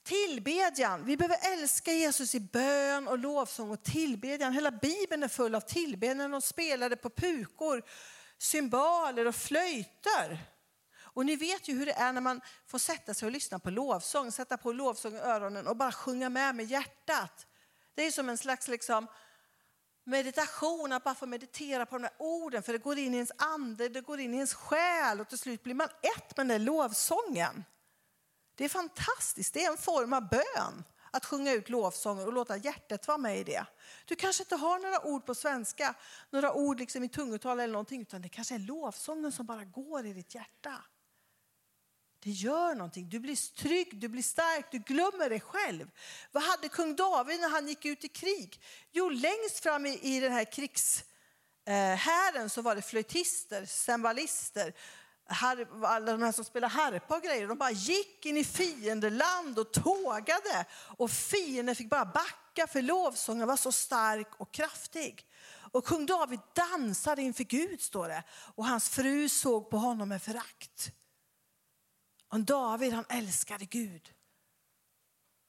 Tillbedjan. 0.04 1.04
Vi 1.04 1.16
behöver 1.16 1.52
älska 1.52 1.92
Jesus 1.92 2.34
i 2.34 2.40
bön 2.40 3.08
och 3.08 3.18
lovsång 3.18 3.70
och 3.70 3.82
tillbedjan. 3.82 4.52
Hela 4.52 4.70
Bibeln 4.70 5.22
är 5.22 5.28
full 5.28 5.54
av 5.54 5.60
tillbedjan. 5.60 6.30
De 6.30 6.42
spelade 6.42 6.96
på 6.96 7.10
pukor, 7.10 7.82
cymbaler 8.38 9.26
och 9.26 9.34
flöjter. 9.34 10.38
Och 11.14 11.26
ni 11.26 11.36
vet 11.36 11.68
ju 11.68 11.78
hur 11.78 11.86
det 11.86 11.92
är 11.92 12.12
när 12.12 12.20
man 12.20 12.40
får 12.66 12.78
sätta 12.78 13.14
sig 13.14 13.26
och 13.26 13.32
lyssna 13.32 13.58
på 13.58 13.70
lovsång, 13.70 14.32
sätta 14.32 14.56
på 14.56 14.72
lovsång 14.72 15.14
i 15.14 15.18
öronen 15.18 15.66
och 15.66 15.76
bara 15.76 15.92
sjunga 15.92 16.28
med 16.28 16.54
med 16.54 16.66
hjärtat. 16.66 17.46
Det 17.94 18.06
är 18.06 18.10
som 18.10 18.28
en 18.28 18.38
slags 18.38 18.68
liksom 18.68 19.06
meditation, 20.04 20.92
att 20.92 21.04
bara 21.04 21.14
få 21.14 21.26
meditera 21.26 21.86
på 21.86 21.98
de 21.98 22.04
här 22.04 22.14
orden, 22.18 22.62
för 22.62 22.72
det 22.72 22.78
går 22.78 22.98
in 22.98 23.14
i 23.14 23.16
ens 23.16 23.32
ande, 23.38 23.88
det 23.88 24.00
går 24.00 24.20
in 24.20 24.34
i 24.34 24.36
ens 24.36 24.54
själ 24.54 25.20
och 25.20 25.28
till 25.28 25.38
slut 25.38 25.62
blir 25.62 25.74
man 25.74 25.88
ett 25.88 26.36
med 26.36 26.46
den 26.46 26.48
där 26.48 26.58
lovsången. 26.58 27.64
Det 28.54 28.64
är 28.64 28.68
fantastiskt, 28.68 29.54
det 29.54 29.64
är 29.64 29.70
en 29.70 29.78
form 29.78 30.12
av 30.12 30.28
bön 30.28 30.84
att 31.10 31.24
sjunga 31.24 31.52
ut 31.52 31.68
lovsånger 31.68 32.26
och 32.26 32.32
låta 32.32 32.56
hjärtat 32.56 33.08
vara 33.08 33.18
med 33.18 33.38
i 33.38 33.44
det. 33.44 33.66
Du 34.04 34.16
kanske 34.16 34.42
inte 34.42 34.56
har 34.56 34.78
några 34.78 35.06
ord 35.06 35.26
på 35.26 35.34
svenska, 35.34 35.94
några 36.30 36.52
ord 36.52 36.78
liksom 36.78 37.04
i 37.04 37.08
tungotal 37.08 37.60
eller 37.60 37.72
någonting, 37.72 38.02
utan 38.02 38.22
det 38.22 38.28
kanske 38.28 38.54
är 38.54 38.58
lovsången 38.58 39.32
som 39.32 39.46
bara 39.46 39.64
går 39.64 40.06
i 40.06 40.12
ditt 40.12 40.34
hjärta. 40.34 40.84
Det 42.18 42.30
gör 42.30 42.74
någonting, 42.74 43.08
du 43.08 43.20
blir 43.20 43.56
trygg, 43.56 44.00
du 44.00 44.08
blir 44.08 44.22
stark, 44.22 44.66
du 44.70 44.78
glömmer 44.78 45.30
dig 45.30 45.40
själv. 45.40 45.90
Vad 46.32 46.42
hade 46.42 46.68
kung 46.68 46.96
David 46.96 47.40
när 47.40 47.48
han 47.48 47.68
gick 47.68 47.84
ut 47.84 48.04
i 48.04 48.08
krig? 48.08 48.60
Jo, 48.90 49.08
längst 49.08 49.60
fram 49.62 49.86
i, 49.86 49.98
i 50.02 50.20
den 50.20 50.32
här 50.32 50.44
krigshären 50.44 52.50
så 52.50 52.62
var 52.62 52.74
det 52.74 52.82
flöjtister, 52.82 53.66
cembalister, 53.66 54.74
alla 55.26 56.12
de 56.12 56.22
här 56.22 56.32
som 56.32 56.44
spelar 56.44 56.68
harpa 56.68 57.16
och 57.16 57.22
grejer, 57.22 57.48
de 57.48 57.58
bara 57.58 57.70
gick 57.70 58.26
in 58.26 58.36
i 58.36 58.44
fiendeland 58.44 59.58
och 59.58 59.72
tågade. 59.72 60.66
Och 60.72 61.10
fienden 61.10 61.76
fick 61.76 61.90
bara 61.90 62.04
backa 62.04 62.66
för 62.66 62.82
lovsången 62.82 63.48
var 63.48 63.56
så 63.56 63.72
stark 63.72 64.40
och 64.40 64.52
kraftig. 64.54 65.26
Och 65.72 65.84
kung 65.84 66.06
David 66.06 66.40
dansade 66.54 67.22
inför 67.22 67.44
Gud 67.44 67.80
står 67.80 68.08
det. 68.08 68.24
Och 68.54 68.66
hans 68.66 68.88
fru 68.88 69.28
såg 69.28 69.70
på 69.70 69.78
honom 69.78 70.08
med 70.08 70.22
förakt. 70.22 70.92
Och 72.28 72.40
David 72.40 72.92
han 72.92 73.04
älskade 73.08 73.64
Gud. 73.64 74.12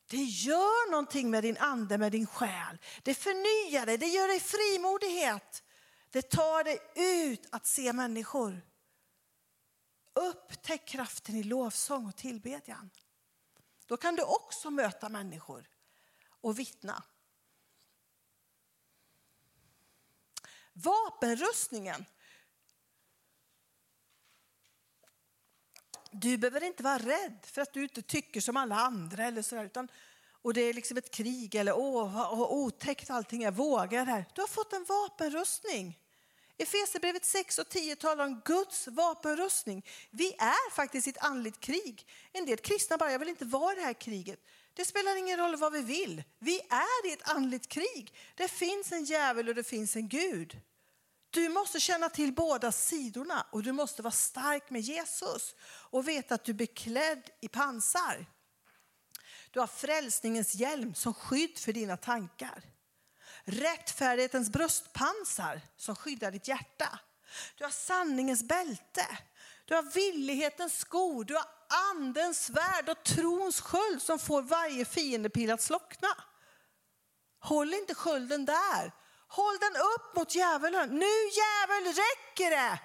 Det 0.10 0.24
gör 0.24 0.92
någonting 0.92 1.30
med 1.30 1.44
din 1.44 1.58
ande, 1.58 1.98
med 1.98 2.12
din 2.12 2.28
själ. 2.28 2.78
Det 3.04 3.14
förnyar 3.14 3.86
dig, 3.86 3.98
det 3.98 4.08
gör 4.08 4.28
dig 4.28 4.40
frimodighet. 4.40 5.64
Det 6.10 6.30
tar 6.30 6.64
dig 6.64 6.80
ut 6.96 7.48
att 7.52 7.68
se 7.68 7.94
människor. 7.94 8.62
Upptäck 10.14 10.88
kraften 10.88 11.36
i 11.36 11.44
lovsång 11.44 12.08
och 12.08 12.16
tillbedjan. 12.16 12.90
Då 13.86 13.98
kan 13.98 14.16
du 14.16 14.24
också 14.24 14.72
möta 14.72 15.10
människor 15.10 15.70
och 16.42 16.60
vittna. 16.60 17.04
Vapenrustningen. 20.74 22.06
Du 26.12 26.38
behöver 26.38 26.64
inte 26.64 26.84
vara 26.84 26.98
rädd 26.98 27.40
för 27.42 27.62
att 27.62 27.74
du 27.74 27.84
inte 27.84 28.02
tycker 28.02 28.42
som 28.42 28.58
alla 28.58 28.76
andra 28.76 29.24
eller 29.24 29.42
sådär, 29.42 29.66
utan 29.66 29.88
och 30.44 30.54
det 30.54 30.62
är 30.62 30.74
liksom 30.74 30.98
ett 30.98 31.12
krig 31.12 31.56
eller 31.56 31.78
åh 31.78 32.38
vad 32.38 32.52
otäckt 32.52 33.10
allting 33.10 33.44
är, 33.44 33.52
vågar 33.52 34.06
här. 34.06 34.26
Du 34.34 34.42
har 34.42 34.48
fått 34.48 34.74
en 34.74 34.84
vapenrustning. 34.84 36.00
Efesierbrevet 36.58 37.26
6 37.26 37.60
och 37.60 37.70
10 37.70 37.96
talar 37.96 38.26
om 38.26 38.42
Guds 38.46 38.88
vapenrustning. 38.88 39.86
Vi 40.12 40.34
är 40.34 40.72
faktiskt 40.72 41.08
i 41.08 41.10
ett 41.10 41.24
andligt 41.24 41.60
krig. 41.60 42.08
En 42.32 42.46
del 42.46 42.58
kristna 42.58 42.98
bara, 42.98 43.12
jag 43.12 43.20
vill 43.20 43.30
inte 43.30 43.46
vara 43.46 43.74
i 43.74 43.76
det 43.76 43.82
här 43.82 43.94
kriget. 43.94 44.40
Det 44.74 44.86
spelar 44.86 45.16
ingen 45.16 45.40
roll 45.40 45.56
vad 45.56 45.74
vi 45.74 45.82
vill. 45.82 46.24
Vi 46.40 46.60
är 46.60 47.10
i 47.10 47.14
ett 47.14 47.30
andligt 47.30 47.68
krig. 47.68 48.14
Det 48.36 48.48
finns 48.48 48.92
en 48.92 49.04
djävul 49.04 49.50
och 49.50 49.56
det 49.56 49.64
finns 49.64 49.96
en 49.96 50.10
Gud. 50.10 50.62
Du 51.30 51.50
måste 51.50 51.80
känna 51.80 52.10
till 52.10 52.34
båda 52.34 52.72
sidorna 52.72 53.48
och 53.52 53.64
du 53.64 53.72
måste 53.72 54.02
vara 54.02 54.12
stark 54.12 54.70
med 54.70 54.82
Jesus 54.82 55.56
och 55.66 56.08
veta 56.08 56.36
att 56.36 56.44
du 56.44 56.52
är 56.52 56.56
beklädd 56.56 57.30
i 57.42 57.48
pansar. 57.48 58.26
Du 59.52 59.60
har 59.60 59.68
frälsningens 59.68 60.56
hjälm 60.56 60.94
som 60.94 61.14
skydd 61.14 61.58
för 61.58 61.74
dina 61.74 61.98
tankar 61.98 62.73
rättfärdighetens 63.46 64.50
bröstpansar 64.50 65.62
som 65.78 65.96
skyddar 65.96 66.32
ditt 66.32 66.48
hjärta. 66.48 67.00
Du 67.56 67.64
har 67.64 67.72
sanningens 67.72 68.44
bälte. 68.44 69.18
Du 69.66 69.76
har 69.76 69.84
villighetens 69.84 70.80
skor. 70.80 71.24
Du 71.24 71.34
har 71.34 71.46
andens 71.92 72.46
svärd 72.46 72.90
och 72.90 73.04
trons 73.04 73.62
sköld 73.62 74.02
som 74.02 74.20
får 74.20 74.42
varje 74.42 74.86
fiendepil 74.86 75.52
att 75.52 75.62
slockna. 75.62 76.10
Håll 77.40 77.74
inte 77.74 77.96
skölden 77.96 78.46
där. 78.46 78.92
Håll 79.28 79.58
den 79.60 79.76
upp 79.76 80.16
mot 80.16 80.36
djävulen. 80.36 80.90
Nu 80.90 81.06
djävul 81.06 81.94
räcker 81.94 82.50
det. 82.50 82.80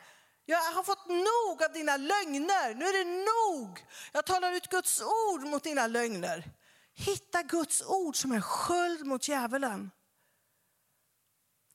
Jag 0.45 0.59
har 0.59 0.83
fått 0.83 1.07
nog 1.09 1.63
av 1.63 1.73
dina 1.73 1.97
lögner. 1.97 2.75
Nu 2.75 2.85
är 2.85 3.05
det 3.05 3.25
nog. 3.33 3.87
Jag 4.13 4.27
talar 4.27 4.53
ut 4.53 4.69
Guds 4.69 5.03
ord 5.03 5.43
mot 5.43 5.65
dina 5.65 5.87
lögner. 5.87 6.51
Hitta 6.95 7.43
Guds 7.43 7.83
ord 7.83 8.17
som 8.17 8.33
en 8.33 8.43
sköld 8.43 9.07
mot 9.07 9.29
djävulen. 9.29 9.91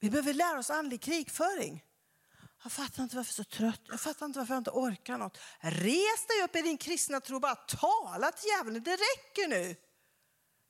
Vi 0.03 0.09
behöver 0.09 0.33
lära 0.33 0.59
oss 0.59 0.69
andlig 0.69 1.01
krigföring. 1.01 1.83
Jag 2.63 2.71
fattar 2.71 3.03
inte 3.03 3.15
varför 3.15 3.33
jag 3.39 3.45
är 3.45 3.51
så 3.51 3.57
trött. 3.57 3.81
Jag 3.87 4.01
fattar 4.01 4.25
inte 4.25 4.39
varför 4.39 4.53
jag 4.53 4.59
inte 4.59 4.71
orkar 4.71 5.17
något. 5.17 5.37
Res 5.59 6.27
dig 6.27 6.43
upp 6.43 6.55
i 6.55 6.61
din 6.61 6.77
kristna 6.77 7.19
tro. 7.19 7.39
Bara 7.39 7.55
tala 7.55 8.31
till 8.31 8.49
djävulen. 8.49 8.83
Det 8.83 8.91
räcker 8.91 9.47
nu. 9.47 9.75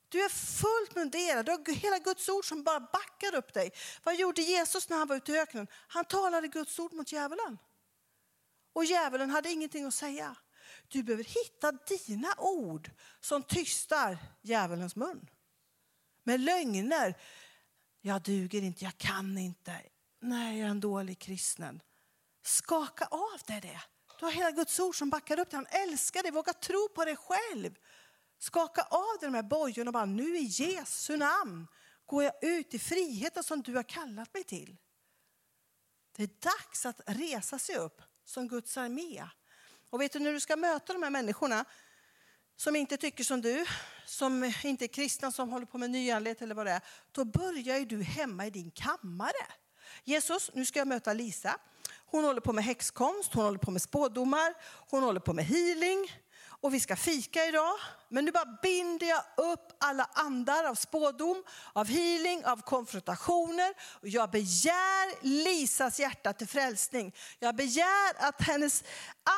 Du 0.08 0.24
är 0.24 0.28
fullt 0.28 0.94
munderad. 0.94 1.46
Du 1.46 1.52
har 1.52 1.74
hela 1.74 1.98
Guds 1.98 2.28
ord 2.28 2.48
som 2.48 2.62
bara 2.62 2.80
backar 2.80 3.34
upp 3.34 3.54
dig. 3.54 3.72
Vad 4.02 4.16
gjorde 4.16 4.42
Jesus 4.42 4.88
när 4.88 4.96
han 4.96 5.08
var 5.08 5.16
ute 5.16 5.32
i 5.32 5.38
öknen? 5.38 5.66
Han 5.88 6.04
talade 6.04 6.48
Guds 6.48 6.78
ord 6.78 6.92
mot 6.92 7.12
djävulen. 7.12 7.58
Och 8.72 8.84
djävulen 8.84 9.30
hade 9.30 9.50
ingenting 9.50 9.84
att 9.84 9.94
säga. 9.94 10.36
Du 10.88 11.02
behöver 11.02 11.24
hitta 11.24 11.72
dina 11.72 12.34
ord 12.38 12.90
som 13.20 13.42
tystar 13.42 14.18
djävulens 14.42 14.96
mun. 14.96 15.30
Med 16.24 16.40
lögner, 16.40 17.14
jag 18.06 18.22
duger 18.22 18.62
inte, 18.62 18.84
jag 18.84 18.98
kan 18.98 19.38
inte. 19.38 19.82
Nej, 20.20 20.58
jag 20.58 20.66
är 20.66 20.70
en 20.70 20.80
dålig 20.80 21.18
kristen. 21.18 21.80
Skaka 22.42 23.04
av 23.04 23.40
dig 23.46 23.60
det. 23.60 23.80
Du 24.18 24.24
har 24.24 24.32
hela 24.32 24.50
Guds 24.50 24.80
ord 24.80 24.98
som 24.98 25.10
backar 25.10 25.38
upp 25.38 25.50
dig. 25.50 25.56
Han 25.56 25.66
älskar 25.88 26.22
dig. 26.22 26.32
Våga 26.32 26.52
tro 26.52 26.88
på 26.88 27.04
dig 27.04 27.16
själv. 27.16 27.74
Skaka 28.38 28.82
av 28.82 29.18
dig 29.20 29.28
de 29.28 29.34
här 29.34 29.42
bojorna 29.42 29.88
och 29.88 29.92
bara 29.92 30.04
nu 30.04 30.38
i 30.38 30.44
Jesu 30.44 31.16
namn 31.16 31.66
går 32.06 32.24
jag 32.24 32.44
ut 32.44 32.74
i 32.74 32.78
friheten 32.78 33.42
som 33.42 33.62
du 33.62 33.74
har 33.74 33.82
kallat 33.82 34.34
mig 34.34 34.44
till. 34.44 34.76
Det 36.16 36.22
är 36.22 36.30
dags 36.40 36.86
att 36.86 37.00
resa 37.06 37.58
sig 37.58 37.76
upp 37.76 38.02
som 38.24 38.48
Guds 38.48 38.76
armé. 38.76 39.24
Och 39.90 40.00
vet 40.00 40.12
du 40.12 40.18
när 40.18 40.32
du 40.32 40.40
ska 40.40 40.56
möta 40.56 40.92
de 40.92 41.02
här 41.02 41.10
människorna 41.10 41.64
som 42.56 42.76
inte 42.76 42.96
tycker 42.96 43.24
som 43.24 43.40
du, 43.40 43.66
som 44.06 44.52
inte 44.62 44.84
är 44.84 44.88
kristna, 44.88 45.32
som 45.32 45.48
håller 45.48 45.66
på 45.66 45.78
med 45.78 45.90
nyandlighet 45.90 46.42
eller 46.42 46.54
vad 46.54 46.66
det 46.66 46.72
är, 46.72 46.80
då 47.12 47.24
börjar 47.24 47.78
ju 47.78 47.84
du 47.84 48.02
hemma 48.02 48.46
i 48.46 48.50
din 48.50 48.70
kammare. 48.70 49.46
Jesus, 50.04 50.50
nu 50.54 50.64
ska 50.64 50.78
jag 50.78 50.88
möta 50.88 51.12
Lisa. 51.12 51.60
Hon 52.06 52.24
håller 52.24 52.40
på 52.40 52.52
med 52.52 52.64
häxkonst, 52.64 53.34
hon 53.34 53.44
håller 53.44 53.58
på 53.58 53.70
med 53.70 53.82
spådomar, 53.82 54.54
hon 54.90 55.02
håller 55.02 55.20
på 55.20 55.32
med 55.32 55.44
healing. 55.44 56.10
och 56.64 56.74
vi 56.74 56.80
ska 56.80 56.96
fika 56.96 57.46
idag. 57.46 57.74
Men 58.14 58.24
nu 58.24 58.30
bara 58.30 58.58
binder 58.62 59.06
jag 59.06 59.22
upp 59.36 59.72
alla 59.80 60.08
andar 60.12 60.64
av 60.64 60.74
spådom, 60.74 61.44
av 61.72 61.86
healing, 61.86 62.44
av 62.44 62.62
konfrontationer. 62.62 63.74
Och 64.00 64.08
jag 64.08 64.30
begär 64.30 65.24
Lisas 65.44 66.00
hjärta 66.00 66.32
till 66.32 66.48
frälsning. 66.48 67.14
Jag 67.38 67.56
begär 67.56 68.12
att 68.16 68.42
hennes 68.42 68.84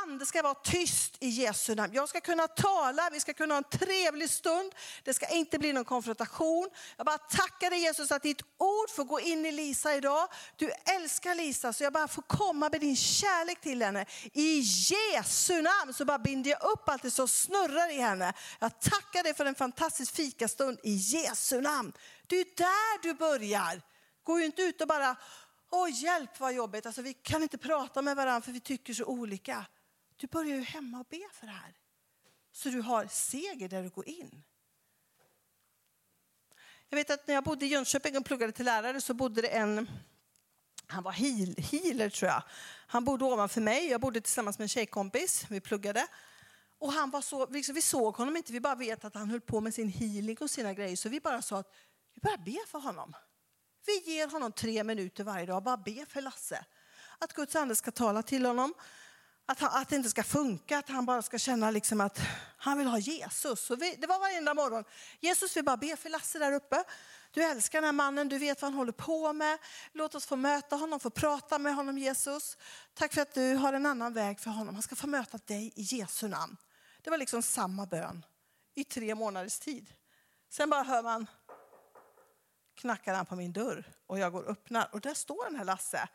ande 0.04 0.26
ska 0.26 0.42
vara 0.42 0.54
tyst 0.54 1.16
i 1.20 1.28
Jesu 1.28 1.74
namn. 1.74 1.94
Jag 1.94 2.08
ska 2.08 2.20
kunna 2.20 2.48
tala, 2.48 3.10
vi 3.12 3.20
ska 3.20 3.32
kunna 3.32 3.54
ha 3.54 3.58
en 3.58 3.78
trevlig 3.78 4.30
stund. 4.30 4.72
Det 5.04 5.14
ska 5.14 5.26
inte 5.26 5.58
bli 5.58 5.72
någon 5.72 5.84
konfrontation. 5.84 6.68
Jag 6.96 7.06
bara 7.06 7.18
tackar 7.18 7.70
dig 7.70 7.78
Jesus 7.78 8.12
att 8.12 8.22
ditt 8.22 8.42
ord 8.58 8.90
får 8.90 9.04
gå 9.04 9.20
in 9.20 9.46
i 9.46 9.52
Lisa 9.52 9.94
idag. 9.94 10.28
Du 10.56 10.70
älskar 10.96 11.34
Lisa 11.34 11.72
så 11.72 11.84
jag 11.84 11.92
bara 11.92 12.08
får 12.08 12.22
komma 12.22 12.68
med 12.68 12.80
din 12.80 12.96
kärlek 12.96 13.60
till 13.60 13.82
henne. 13.82 14.06
I 14.32 14.58
Jesu 14.58 15.62
namn 15.62 15.94
så 15.94 16.04
bara 16.04 16.18
binder 16.18 16.50
jag 16.50 16.62
upp 16.72 16.88
allt 16.88 17.02
det 17.02 17.10
som 17.10 17.28
snurrar 17.28 17.92
i 17.92 18.00
henne. 18.00 18.32
Jag 18.66 18.80
tackar 18.80 19.22
dig 19.22 19.34
för 19.34 19.46
en 19.46 19.54
fantastisk 19.54 20.14
fikastund 20.14 20.78
i 20.82 20.94
Jesu 20.94 21.60
namn. 21.60 21.92
Det 22.26 22.36
är 22.36 22.44
där 22.56 23.02
du 23.02 23.14
börjar. 23.14 23.82
Gå 24.22 24.38
ju 24.38 24.44
inte 24.44 24.62
ut 24.62 24.80
och 24.80 24.88
bara, 24.88 25.16
åh 25.70 26.02
hjälp 26.02 26.40
vad 26.40 26.54
jobbigt, 26.54 26.86
alltså, 26.86 27.02
vi 27.02 27.14
kan 27.14 27.42
inte 27.42 27.58
prata 27.58 28.02
med 28.02 28.16
varandra 28.16 28.40
för 28.40 28.52
vi 28.52 28.60
tycker 28.60 28.94
så 28.94 29.04
olika. 29.04 29.66
Du 30.16 30.26
börjar 30.26 30.56
ju 30.56 30.62
hemma 30.62 31.00
och 31.00 31.06
be 31.10 31.28
för 31.32 31.46
det 31.46 31.52
här. 31.52 31.74
Så 32.52 32.68
du 32.68 32.80
har 32.80 33.06
seger 33.06 33.68
där 33.68 33.82
du 33.82 33.88
går 33.88 34.08
in. 34.08 34.42
Jag 36.88 36.96
vet 36.96 37.10
att 37.10 37.26
när 37.26 37.34
jag 37.34 37.44
bodde 37.44 37.66
i 37.66 37.68
Jönköping 37.68 38.16
och 38.16 38.24
pluggade 38.24 38.52
till 38.52 38.64
lärare 38.64 39.00
så 39.00 39.14
bodde 39.14 39.42
det 39.42 39.48
en, 39.48 39.90
han 40.86 41.02
var 41.02 41.12
heal, 41.12 41.54
healer 41.58 42.10
tror 42.10 42.30
jag. 42.30 42.42
Han 42.86 43.04
bodde 43.04 43.24
ovanför 43.24 43.60
mig, 43.60 43.88
jag 43.88 44.00
bodde 44.00 44.20
tillsammans 44.20 44.58
med 44.58 44.64
en 44.64 44.68
tjejkompis, 44.68 45.46
vi 45.48 45.60
pluggade. 45.60 46.06
Och 46.78 46.92
han 46.92 47.10
var 47.10 47.20
så, 47.20 47.46
liksom, 47.46 47.74
vi 47.74 47.82
såg 47.82 48.16
honom 48.16 48.36
inte, 48.36 48.52
vi 48.52 48.60
bara 48.60 48.74
vet 48.74 49.04
att 49.04 49.14
han 49.14 49.30
höll 49.30 49.40
på 49.40 49.60
med 49.60 49.74
sin 49.74 49.88
healing 49.88 50.36
och 50.40 50.50
sina 50.50 50.74
grejer. 50.74 50.96
Så 50.96 51.08
vi 51.08 51.20
bara 51.20 51.42
sa 51.42 51.58
att 51.58 51.74
vi 52.14 52.20
börjar 52.20 52.38
be 52.38 52.70
för 52.70 52.78
honom. 52.78 53.14
Vi 53.86 54.12
ger 54.12 54.28
honom 54.28 54.52
tre 54.52 54.84
minuter 54.84 55.24
varje 55.24 55.46
dag, 55.46 55.62
bara 55.62 55.76
be 55.76 56.06
för 56.08 56.20
Lasse. 56.20 56.64
Att 57.18 57.32
Guds 57.32 57.56
ande 57.56 57.76
ska 57.76 57.90
tala 57.90 58.22
till 58.22 58.46
honom. 58.46 58.74
Att, 59.46 59.60
han, 59.60 59.82
att 59.82 59.88
det 59.88 59.96
inte 59.96 60.10
ska 60.10 60.22
funka, 60.22 60.78
att 60.78 60.88
han 60.88 61.06
bara 61.06 61.22
ska 61.22 61.38
känna 61.38 61.70
liksom 61.70 62.00
att 62.00 62.20
han 62.56 62.78
vill 62.78 62.86
ha 62.86 62.98
Jesus. 62.98 63.60
Så 63.60 63.76
vi, 63.76 63.96
det 63.98 64.06
var 64.06 64.18
varenda 64.18 64.54
morgon. 64.54 64.84
Jesus 65.20 65.56
vi 65.56 65.62
bara 65.62 65.76
be 65.76 65.96
för 65.96 66.10
Lasse 66.10 66.38
där 66.38 66.52
uppe. 66.52 66.84
Du 67.30 67.42
älskar 67.42 67.78
den 67.78 67.84
här 67.84 67.92
mannen, 67.92 68.28
du 68.28 68.38
vet 68.38 68.62
vad 68.62 68.70
han 68.70 68.78
håller 68.78 68.92
på 68.92 69.32
med. 69.32 69.58
Låt 69.92 70.14
oss 70.14 70.26
få 70.26 70.36
möta 70.36 70.76
honom, 70.76 71.00
få 71.00 71.10
prata 71.10 71.58
med 71.58 71.74
honom 71.74 71.98
Jesus. 71.98 72.56
Tack 72.94 73.14
för 73.14 73.22
att 73.22 73.34
du 73.34 73.54
har 73.54 73.72
en 73.72 73.86
annan 73.86 74.12
väg 74.12 74.40
för 74.40 74.50
honom. 74.50 74.74
Han 74.74 74.82
ska 74.82 74.96
få 74.96 75.06
möta 75.06 75.38
dig 75.38 75.72
i 75.76 75.82
Jesu 75.82 76.28
namn. 76.28 76.56
Det 77.06 77.10
var 77.10 77.18
liksom 77.18 77.42
samma 77.42 77.86
bön 77.86 78.24
i 78.74 78.84
tre 78.84 79.14
månaders 79.14 79.58
tid. 79.58 79.94
Sen 80.48 80.70
bara 80.70 80.82
hör 80.82 81.02
man 81.02 81.26
knackar 82.74 83.14
han 83.14 83.26
på 83.26 83.36
min 83.36 83.52
dörr 83.52 83.92
och 84.06 84.18
jag 84.18 84.32
går 84.32 84.42
och 84.42 84.50
öppnar 84.50 84.88
och 84.92 85.00
där 85.00 85.14
står 85.14 85.44
den 85.44 85.56
här 85.56 85.64
Lasse. 85.64 86.08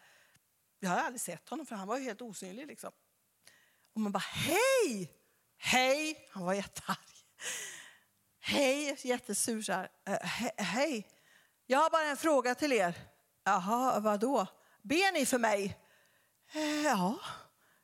Jag 0.79 0.89
har 0.89 0.97
aldrig 0.97 1.21
sett 1.21 1.49
honom 1.49 1.65
för 1.65 1.75
han 1.75 1.87
var 1.87 1.97
ju 1.97 2.03
helt 2.03 2.21
osynlig 2.21 2.67
liksom. 2.67 2.91
Och 3.93 4.01
man 4.01 4.11
bara 4.11 4.19
hej, 4.19 5.11
hej, 5.57 6.29
han 6.31 6.45
var 6.45 6.53
jättearg. 6.53 7.25
Hej, 8.39 8.97
jättesur 9.03 9.61
så 9.61 9.73
här. 9.73 9.89
He 10.23 10.51
hej, 10.57 11.07
jag 11.65 11.79
har 11.79 11.89
bara 11.89 12.05
en 12.05 12.17
fråga 12.17 12.55
till 12.55 12.71
er. 12.71 12.95
Jaha, 13.43 13.99
vadå? 13.99 14.47
Ber 14.81 15.13
ni 15.13 15.25
för 15.25 15.39
mig? 15.39 15.79
Äh, 16.51 16.81
ja, 16.81 17.19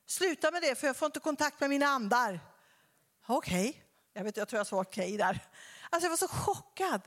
sluta 0.06 0.50
med 0.50 0.62
det 0.62 0.74
för 0.74 0.86
jag 0.86 0.96
får 0.96 1.06
inte 1.06 1.20
kontakt 1.20 1.60
med 1.60 1.70
mina 1.70 1.86
andar. 1.86 2.40
Okej, 3.30 3.68
okay. 3.68 3.82
jag, 4.12 4.24
vet, 4.24 4.36
jag 4.36 4.48
tror 4.48 4.58
jag 4.58 4.66
sa 4.66 4.80
okej 4.80 5.14
okay 5.14 5.16
där. 5.16 5.40
Alltså 5.90 6.04
jag 6.04 6.10
var 6.10 6.16
så 6.16 6.28
chockad. 6.28 7.00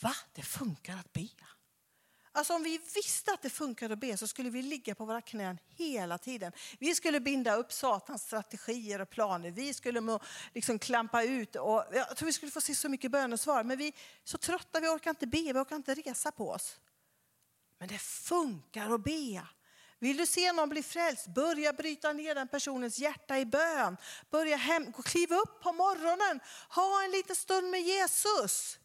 Va? 0.00 0.14
Det 0.34 0.42
funkar 0.42 0.96
att 0.98 1.12
be? 1.12 1.28
Alltså 2.32 2.54
om 2.54 2.62
vi 2.62 2.80
visste 2.94 3.32
att 3.32 3.42
det 3.42 3.50
funkade 3.50 3.94
att 3.94 4.00
be 4.00 4.16
så 4.16 4.26
skulle 4.26 4.50
vi 4.50 4.62
ligga 4.62 4.94
på 4.94 5.04
våra 5.04 5.20
knän 5.20 5.58
hela 5.68 6.18
tiden. 6.18 6.52
Vi 6.78 6.94
skulle 6.94 7.20
binda 7.20 7.54
upp 7.54 7.72
Satans 7.72 8.22
strategier 8.22 9.00
och 9.00 9.10
planer. 9.10 9.50
Vi 9.50 9.74
skulle 9.74 10.18
liksom 10.54 10.78
klampa 10.78 11.22
ut 11.22 11.56
och 11.56 11.84
jag 11.92 12.16
tror 12.16 12.26
vi 12.26 12.32
skulle 12.32 12.52
få 12.52 12.60
se 12.60 12.74
så 12.74 12.88
mycket 12.88 13.10
bönesvar. 13.10 13.64
Men 13.64 13.78
vi 13.78 13.88
är 13.88 13.94
så 14.24 14.38
trötta, 14.38 14.80
vi 14.80 14.88
orkar 14.88 15.10
inte 15.10 15.26
be, 15.26 15.52
vi 15.52 15.58
orkar 15.58 15.76
inte 15.76 15.94
resa 15.94 16.32
på 16.32 16.50
oss. 16.50 16.80
Men 17.78 17.88
det 17.88 17.98
funkar 17.98 18.94
att 18.94 19.04
be. 19.04 19.42
Vill 19.98 20.16
du 20.16 20.26
se 20.26 20.52
någon 20.52 20.68
bli 20.68 20.82
frälst, 20.82 21.26
börja 21.26 21.72
bryta 21.72 22.12
ner 22.12 22.34
den 22.34 22.48
personens 22.48 22.98
hjärta 22.98 23.38
i 23.38 23.46
bön. 23.46 23.96
Börja 24.30 24.56
hem, 24.56 24.92
kliva 24.92 25.36
upp 25.36 25.62
på 25.62 25.72
morgonen, 25.72 26.40
ha 26.68 27.04
en 27.04 27.10
liten 27.10 27.36
stund 27.36 27.70
med 27.70 27.82
Jesus. 27.82 28.78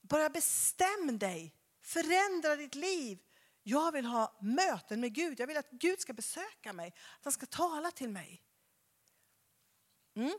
Börja 0.00 0.30
bestäm 0.30 1.18
dig, 1.18 1.54
förändra 1.82 2.56
ditt 2.56 2.74
liv. 2.74 3.18
Jag 3.62 3.92
vill 3.92 4.04
ha 4.04 4.38
möten 4.40 5.00
med 5.00 5.14
Gud, 5.14 5.40
jag 5.40 5.46
vill 5.46 5.56
att 5.56 5.70
Gud 5.70 6.00
ska 6.00 6.12
besöka 6.12 6.72
mig, 6.72 6.88
att 7.18 7.24
han 7.24 7.32
ska 7.32 7.46
tala 7.46 7.90
till 7.90 8.08
mig. 8.08 8.42
Mm. 10.16 10.38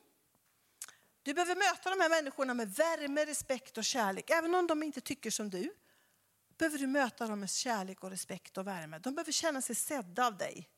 Du 1.24 1.34
behöver 1.34 1.56
möta 1.56 1.90
de 1.90 2.00
här 2.00 2.10
människorna 2.10 2.54
med 2.54 2.74
värme, 2.74 3.26
respekt 3.26 3.78
och 3.78 3.86
kärlek, 3.86 4.30
även 4.30 4.56
om 4.56 4.68
de 4.68 4.84
inte 4.84 5.02
tycker 5.02 5.32
som 5.32 5.50
du 5.50 5.74
behöver 6.58 6.78
du 6.78 6.88
möta 6.88 7.28
dem 7.28 7.40
med 7.40 7.50
kärlek 7.50 8.04
och 8.04 8.10
respekt 8.10 8.58
och 8.58 8.68
värme. 8.68 9.00
De 9.00 9.16
behöver 9.16 9.32
känna 9.32 9.62
sig 9.62 9.76
sedda 9.76 10.28
av 10.28 10.38
dig. 10.38 10.70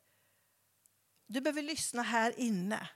Du 1.28 1.42
behöver 1.42 1.62
lyssna 1.62 2.02
här 2.02 2.40
inne. 2.40 2.90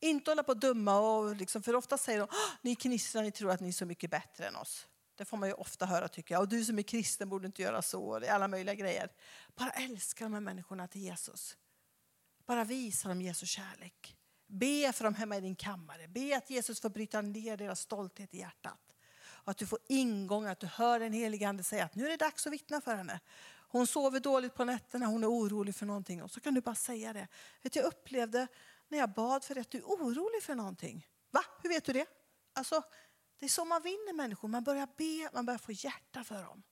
Inte 0.00 0.30
hålla 0.30 0.42
på 0.42 0.52
och 0.52 0.58
döma, 0.58 0.98
och 0.98 1.36
liksom, 1.36 1.62
för 1.62 1.74
ofta 1.74 1.98
säger 1.98 2.18
de 2.18 2.28
ni 2.62 2.76
knistrar, 2.76 3.22
ni 3.22 3.30
tror 3.30 3.50
att 3.50 3.60
ni 3.60 3.68
är 3.68 3.72
så 3.72 3.86
mycket 3.86 4.10
bättre 4.10 4.46
än 4.46 4.56
oss. 4.56 4.88
Det 5.16 5.24
får 5.24 5.36
man 5.36 5.48
ju 5.48 5.54
ofta 5.54 5.86
höra 5.86 6.08
tycker 6.08 6.34
jag. 6.34 6.42
Och 6.42 6.48
du 6.48 6.64
som 6.64 6.78
är 6.78 6.82
kristen 6.82 7.28
borde 7.28 7.46
inte 7.46 7.62
göra 7.62 7.82
så. 7.82 8.04
Och 8.04 8.20
det 8.20 8.26
är 8.26 8.34
alla 8.34 8.48
möjliga 8.48 8.74
grejer. 8.74 9.08
Bara 9.54 9.70
älska 9.70 10.24
de 10.24 10.32
här 10.32 10.40
människorna 10.40 10.88
till 10.88 11.00
Jesus. 11.00 11.56
Bara 12.46 12.64
visa 12.64 13.08
dem 13.08 13.22
Jesus 13.22 13.48
kärlek. 13.48 14.16
Be 14.46 14.92
för 14.92 15.04
dem 15.04 15.14
hemma 15.14 15.36
i 15.36 15.40
din 15.40 15.56
kammare. 15.56 16.08
Be 16.08 16.36
att 16.36 16.50
Jesus 16.50 16.80
får 16.80 16.90
bryta 16.90 17.20
ner 17.20 17.56
deras 17.56 17.80
stolthet 17.80 18.34
i 18.34 18.38
hjärtat. 18.38 18.93
Och 19.44 19.50
att 19.50 19.58
du 19.58 19.66
får 19.66 19.78
ingång, 19.88 20.46
att 20.46 20.60
du 20.60 20.66
hör 20.66 21.00
den 21.00 21.12
helige 21.12 21.48
Ande 21.48 21.62
säga 21.62 21.84
att 21.84 21.94
nu 21.94 22.06
är 22.06 22.10
det 22.10 22.16
dags 22.16 22.46
att 22.46 22.52
vittna 22.52 22.80
för 22.80 22.96
henne. 22.96 23.20
Hon 23.68 23.86
sover 23.86 24.20
dåligt 24.20 24.54
på 24.54 24.64
nätterna, 24.64 25.06
hon 25.06 25.22
är 25.24 25.30
orolig 25.30 25.74
för 25.74 25.86
någonting. 25.86 26.22
Och 26.22 26.30
så 26.30 26.40
kan 26.40 26.54
du 26.54 26.60
bara 26.60 26.74
säga 26.74 27.12
det. 27.12 27.28
Vet, 27.62 27.76
jag 27.76 27.84
upplevde 27.84 28.46
när 28.88 28.98
jag 28.98 29.10
bad 29.10 29.44
för 29.44 29.58
att 29.58 29.70
du 29.70 29.78
är 29.78 29.84
orolig 29.84 30.42
för 30.42 30.54
någonting. 30.54 31.08
Va? 31.30 31.44
Hur 31.62 31.68
vet 31.68 31.84
du 31.84 31.92
det? 31.92 32.06
Alltså, 32.52 32.82
det 33.38 33.46
är 33.46 33.50
så 33.50 33.64
man 33.64 33.82
vinner 33.82 34.12
människor. 34.12 34.48
Man 34.48 34.64
börjar 34.64 34.88
be, 34.96 35.30
man 35.34 35.46
börjar 35.46 35.58
få 35.58 35.72
hjärta 35.72 36.24
för 36.24 36.42
dem. 36.42 36.62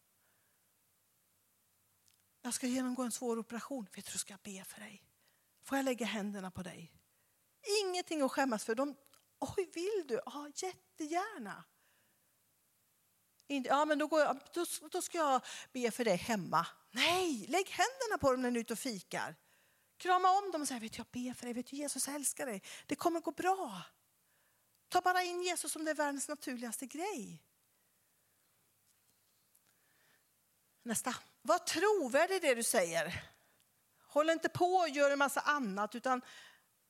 Jag 2.42 2.54
ska 2.54 2.66
genomgå 2.66 3.02
en 3.02 3.12
svår 3.12 3.38
operation. 3.38 3.86
Vet 3.94 4.12
du, 4.12 4.18
ska 4.18 4.32
jag 4.32 4.40
be 4.40 4.64
för 4.64 4.80
dig? 4.80 5.02
Får 5.62 5.78
jag 5.78 5.84
lägga 5.84 6.06
händerna 6.06 6.50
på 6.50 6.62
dig? 6.62 6.92
Ingenting 7.84 8.22
att 8.22 8.32
skämmas 8.32 8.64
för. 8.64 8.74
De, 8.74 8.96
Oj, 9.38 9.70
vill 9.74 10.04
du? 10.08 10.20
Ja, 10.26 10.48
jättegärna. 10.54 11.64
Ja, 13.58 13.84
men 13.84 13.98
då, 13.98 14.06
går 14.06 14.20
jag, 14.20 14.40
då, 14.52 14.64
då 14.90 15.02
ska 15.02 15.18
jag 15.18 15.42
be 15.72 15.90
för 15.90 16.04
dig 16.04 16.16
hemma. 16.16 16.66
Nej, 16.90 17.46
lägg 17.48 17.68
händerna 17.68 18.18
på 18.20 18.32
dem 18.32 18.42
när 18.42 18.50
ni 18.50 18.58
är 18.58 18.60
ute 18.60 18.72
och 18.72 18.78
fikar. 18.78 19.34
Krama 19.96 20.30
om 20.38 20.50
dem 20.50 20.62
och 20.62 20.68
säg, 20.68 20.80
vet 20.80 20.98
jag 20.98 21.06
ber 21.12 21.34
för 21.34 21.46
dig, 21.46 21.54
vet 21.54 21.66
du, 21.66 21.76
Jesus 21.76 22.08
älskar 22.08 22.46
dig. 22.46 22.62
Det 22.86 22.94
kommer 22.94 23.20
gå 23.20 23.30
bra. 23.30 23.82
Ta 24.88 25.00
bara 25.00 25.22
in 25.22 25.42
Jesus 25.42 25.72
som 25.72 25.84
det 25.84 25.90
är 25.90 25.94
världens 25.94 26.28
naturligaste 26.28 26.86
grej. 26.86 27.42
Nästa. 30.82 31.14
Var 31.42 31.58
trovärdig 31.58 32.42
det 32.42 32.54
du 32.54 32.62
säger. 32.62 33.24
Håll 34.06 34.30
inte 34.30 34.48
på 34.48 34.74
och 34.74 34.88
gör 34.88 35.10
en 35.10 35.18
massa 35.18 35.40
annat 35.40 35.94
utan 35.94 36.22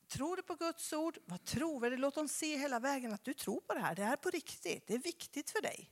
tror 0.07 0.35
du 0.35 0.43
på 0.43 0.55
Guds 0.55 0.93
ord, 0.93 1.17
var 1.25 1.37
trovärdig. 1.37 1.99
Låt 1.99 2.15
dem 2.15 2.27
se 2.27 2.57
hela 2.57 2.79
vägen 2.79 3.13
att 3.13 3.23
du 3.23 3.33
tror 3.33 3.61
på 3.61 3.73
det 3.73 3.79
här. 3.79 3.95
Det 3.95 4.03
är 4.03 4.15
på 4.15 4.29
riktigt. 4.29 4.87
Det 4.87 4.93
är 4.93 4.99
viktigt 4.99 5.51
för 5.51 5.61
dig. 5.61 5.91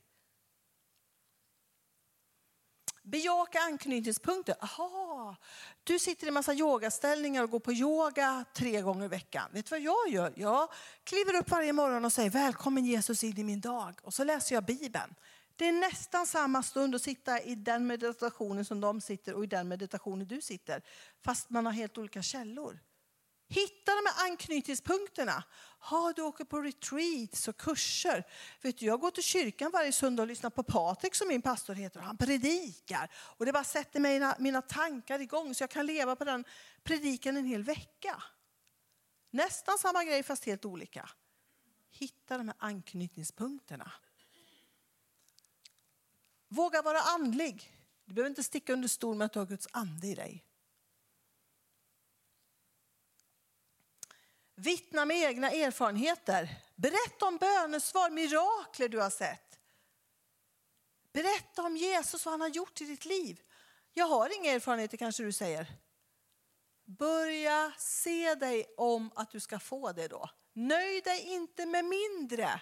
Bejaka 3.02 3.58
anknytningspunkter. 3.58 4.54
Aha, 4.60 5.36
du 5.84 5.98
sitter 5.98 6.26
i 6.26 6.28
en 6.28 6.34
massa 6.34 6.54
yogaställningar 6.54 7.42
och 7.42 7.50
går 7.50 7.60
på 7.60 7.72
yoga 7.72 8.44
tre 8.54 8.80
gånger 8.80 9.04
i 9.04 9.08
veckan. 9.08 9.50
Vet 9.52 9.66
du 9.66 9.70
vad 9.70 9.80
jag 9.80 10.08
gör? 10.08 10.32
Jag 10.36 10.68
kliver 11.04 11.36
upp 11.36 11.50
varje 11.50 11.72
morgon 11.72 12.04
och 12.04 12.12
säger 12.12 12.30
välkommen 12.30 12.84
Jesus 12.84 13.24
in 13.24 13.38
i 13.38 13.44
min 13.44 13.60
dag. 13.60 14.00
Och 14.02 14.14
så 14.14 14.24
läser 14.24 14.54
jag 14.54 14.64
Bibeln. 14.64 15.14
Det 15.56 15.68
är 15.68 15.72
nästan 15.72 16.26
samma 16.26 16.62
stund 16.62 16.94
att 16.94 17.02
sitta 17.02 17.40
i 17.40 17.54
den 17.54 17.86
meditationen 17.86 18.64
som 18.64 18.80
de 18.80 19.00
sitter 19.00 19.34
och 19.34 19.44
i 19.44 19.46
den 19.46 19.68
meditationen 19.68 20.28
du 20.28 20.40
sitter. 20.40 20.82
Fast 21.24 21.50
man 21.50 21.66
har 21.66 21.72
helt 21.72 21.98
olika 21.98 22.22
källor. 22.22 22.78
Hitta 23.52 23.92
de 23.94 24.06
här 24.06 24.30
anknytningspunkterna. 24.30 25.44
Ha, 25.78 26.12
du 26.16 26.22
åker 26.22 26.44
på 26.44 26.60
retreats 26.60 27.48
och 27.48 27.56
kurser. 27.56 28.26
Vet 28.62 28.78
du, 28.78 28.86
jag 28.86 29.00
går 29.00 29.10
till 29.10 29.22
kyrkan 29.22 29.70
varje 29.70 29.92
söndag 29.92 30.22
och 30.22 30.26
lyssnar 30.26 30.50
på 30.50 30.62
Patrik 30.62 31.14
som 31.14 31.28
min 31.28 31.42
pastor 31.42 31.74
heter. 31.74 32.00
Han 32.00 32.16
predikar. 32.16 33.10
Och 33.14 33.46
det 33.46 33.52
bara 33.52 33.64
sätter 33.64 34.00
mina, 34.00 34.36
mina 34.38 34.62
tankar 34.62 35.20
igång 35.20 35.54
så 35.54 35.62
jag 35.62 35.70
kan 35.70 35.86
leva 35.86 36.16
på 36.16 36.24
den 36.24 36.44
predikan 36.82 37.36
en 37.36 37.44
hel 37.44 37.62
vecka. 37.62 38.22
Nästan 39.30 39.78
samma 39.78 40.04
grej 40.04 40.22
fast 40.22 40.44
helt 40.44 40.64
olika. 40.64 41.10
Hitta 41.90 42.38
de 42.38 42.48
här 42.48 42.56
anknytningspunkterna. 42.58 43.92
Våga 46.48 46.82
vara 46.82 47.00
andlig. 47.00 47.72
Du 48.04 48.14
behöver 48.14 48.30
inte 48.30 48.42
sticka 48.42 48.72
under 48.72 48.88
stol 48.88 49.16
med 49.16 49.24
att 49.24 49.32
du 49.32 49.38
har 49.38 49.46
Guds 49.46 49.68
ande 49.72 50.06
i 50.06 50.14
dig. 50.14 50.44
Vittna 54.62 55.04
med 55.04 55.16
egna 55.16 55.50
erfarenheter. 55.50 56.48
Berätta 56.74 57.26
om 57.26 57.36
bönesvar, 57.38 58.10
mirakler 58.10 58.88
du 58.88 59.00
har 59.00 59.10
sett. 59.10 59.58
Berätta 61.12 61.62
om 61.62 61.76
Jesus, 61.76 62.24
vad 62.24 62.32
han 62.32 62.40
har 62.40 62.48
gjort 62.48 62.80
i 62.80 62.84
ditt 62.84 63.04
liv. 63.04 63.40
Jag 63.92 64.06
har 64.06 64.36
inga 64.36 64.52
erfarenheter 64.52 64.96
kanske 64.96 65.22
du 65.22 65.32
säger. 65.32 65.66
Börja 66.84 67.72
se 67.78 68.34
dig 68.34 68.74
om 68.76 69.10
att 69.14 69.30
du 69.30 69.40
ska 69.40 69.58
få 69.58 69.92
det 69.92 70.08
då. 70.08 70.30
Nöj 70.52 71.00
dig 71.00 71.20
inte 71.20 71.66
med 71.66 71.84
mindre. 71.84 72.60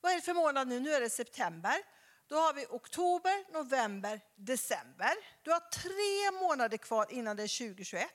Vad 0.00 0.12
är 0.12 0.16
det 0.16 0.22
för 0.22 0.34
månad 0.34 0.68
nu? 0.68 0.80
Nu 0.80 0.92
är 0.92 1.00
det 1.00 1.10
september. 1.10 1.76
Då 2.26 2.36
har 2.36 2.52
vi 2.52 2.66
oktober, 2.66 3.52
november, 3.52 4.20
december. 4.36 5.12
Du 5.42 5.50
har 5.50 5.60
tre 5.60 6.40
månader 6.40 6.76
kvar 6.76 7.06
innan 7.10 7.36
det 7.36 7.42
är 7.42 7.58
2021. 7.68 8.10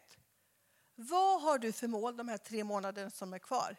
Vad 0.96 1.42
har 1.42 1.58
du 1.58 1.72
för 1.72 1.88
mål 1.88 2.18
de 2.18 2.28
här 2.28 2.38
tre 2.38 2.64
månaderna 2.64 3.10
som 3.10 3.34
är 3.34 3.40
kvar? 3.40 3.76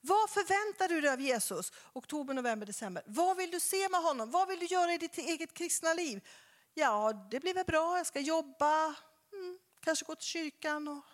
Vad 0.00 0.30
förväntar 0.30 0.88
du 0.88 1.00
dig 1.00 1.10
av 1.10 1.20
Jesus? 1.20 1.72
Oktober, 1.92 2.34
november, 2.34 2.66
december. 2.66 3.02
Vad 3.06 3.36
vill 3.36 3.50
du 3.50 3.60
se 3.60 3.88
med 3.88 4.00
honom? 4.00 4.30
Vad 4.30 4.48
vill 4.48 4.58
du 4.58 4.66
göra 4.66 4.94
i 4.94 4.98
ditt 4.98 5.18
eget 5.18 5.54
kristna 5.54 5.94
liv? 5.94 6.28
Ja, 6.74 7.12
det 7.30 7.40
blir 7.40 7.54
väl 7.54 7.64
bra. 7.64 7.96
Jag 7.96 8.06
ska 8.06 8.20
jobba, 8.20 8.84
mm, 9.32 9.58
kanske 9.80 10.04
gå 10.04 10.14
till 10.14 10.26
kyrkan. 10.26 10.88
Och... 10.88 11.04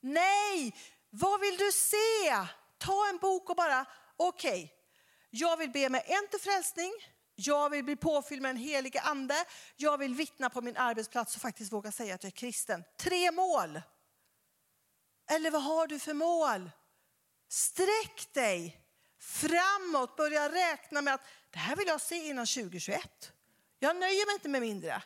Nej, 0.00 0.74
vad 1.10 1.40
vill 1.40 1.56
du 1.56 1.72
se? 1.72 2.46
Ta 2.78 3.08
en 3.08 3.18
bok 3.18 3.50
och 3.50 3.56
bara, 3.56 3.86
okej, 4.16 4.64
okay, 4.64 4.68
jag 5.30 5.56
vill 5.56 5.70
be 5.70 5.88
med 5.88 6.02
en 6.06 6.28
till 6.30 6.40
frälsning. 6.40 6.92
Jag 7.34 7.70
vill 7.70 7.84
bli 7.84 7.96
påfylld 7.96 8.42
med 8.42 8.48
den 8.48 8.62
helige 8.62 9.00
ande. 9.00 9.34
Jag 9.76 9.98
vill 9.98 10.14
vittna 10.14 10.50
på 10.50 10.60
min 10.60 10.76
arbetsplats 10.76 11.36
och 11.36 11.42
faktiskt 11.42 11.72
våga 11.72 11.92
säga 11.92 12.14
att 12.14 12.22
jag 12.22 12.32
är 12.32 12.36
kristen. 12.36 12.84
Tre 12.96 13.30
mål. 13.30 13.80
Eller 15.28 15.50
vad 15.50 15.62
har 15.62 15.86
du 15.86 15.98
för 15.98 16.14
mål? 16.14 16.70
Sträck 17.48 18.32
dig 18.32 18.80
framåt, 19.20 20.16
börja 20.16 20.52
räkna 20.52 21.02
med 21.02 21.14
att 21.14 21.26
det 21.50 21.58
här 21.58 21.76
vill 21.76 21.88
jag 21.88 22.00
se 22.00 22.28
innan 22.28 22.46
2021. 22.46 23.32
Jag 23.78 23.96
nöjer 23.96 24.26
mig 24.26 24.34
inte 24.34 24.48
med 24.48 24.60
mindre. 24.60 25.02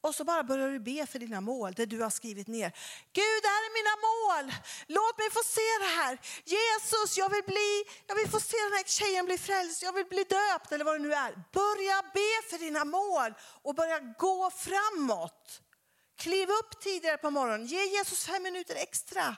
Och 0.00 0.14
så 0.14 0.24
bara 0.24 0.42
börjar 0.42 0.68
du 0.68 0.80
be 0.80 1.06
för 1.06 1.18
dina 1.18 1.40
mål, 1.40 1.72
det 1.72 1.86
du 1.86 2.02
har 2.02 2.10
skrivit 2.10 2.46
ner. 2.46 2.70
Gud, 3.12 3.42
det 3.42 3.48
här 3.48 3.62
är 3.68 3.72
mina 3.80 3.94
mål. 4.08 4.54
Låt 4.86 5.18
mig 5.18 5.30
få 5.30 5.42
se 5.44 5.68
det 5.80 5.92
här. 6.00 6.18
Jesus, 6.44 7.18
jag 7.18 7.28
vill, 7.30 7.44
bli, 7.46 7.84
jag 8.06 8.14
vill 8.14 8.28
få 8.28 8.40
se 8.40 8.56
den 8.56 8.72
här 8.72 8.84
tjejen 8.84 9.24
bli 9.26 9.38
frälst. 9.38 9.82
Jag 9.82 9.92
vill 9.92 10.06
bli 10.06 10.24
döpt 10.24 10.72
eller 10.72 10.84
vad 10.84 10.94
det 10.94 10.98
nu 11.08 11.12
är. 11.12 11.42
Börja 11.52 12.02
be 12.14 12.48
för 12.50 12.58
dina 12.58 12.84
mål 12.84 13.34
och 13.62 13.74
börja 13.74 13.98
gå 13.98 14.50
framåt. 14.50 15.62
Kliv 16.18 16.48
upp 16.50 16.80
tidigare 16.80 17.16
på 17.16 17.30
morgonen. 17.30 17.66
Ge 17.66 17.84
Jesus 17.84 18.24
fem 18.24 18.42
minuter 18.42 18.74
extra. 18.74 19.36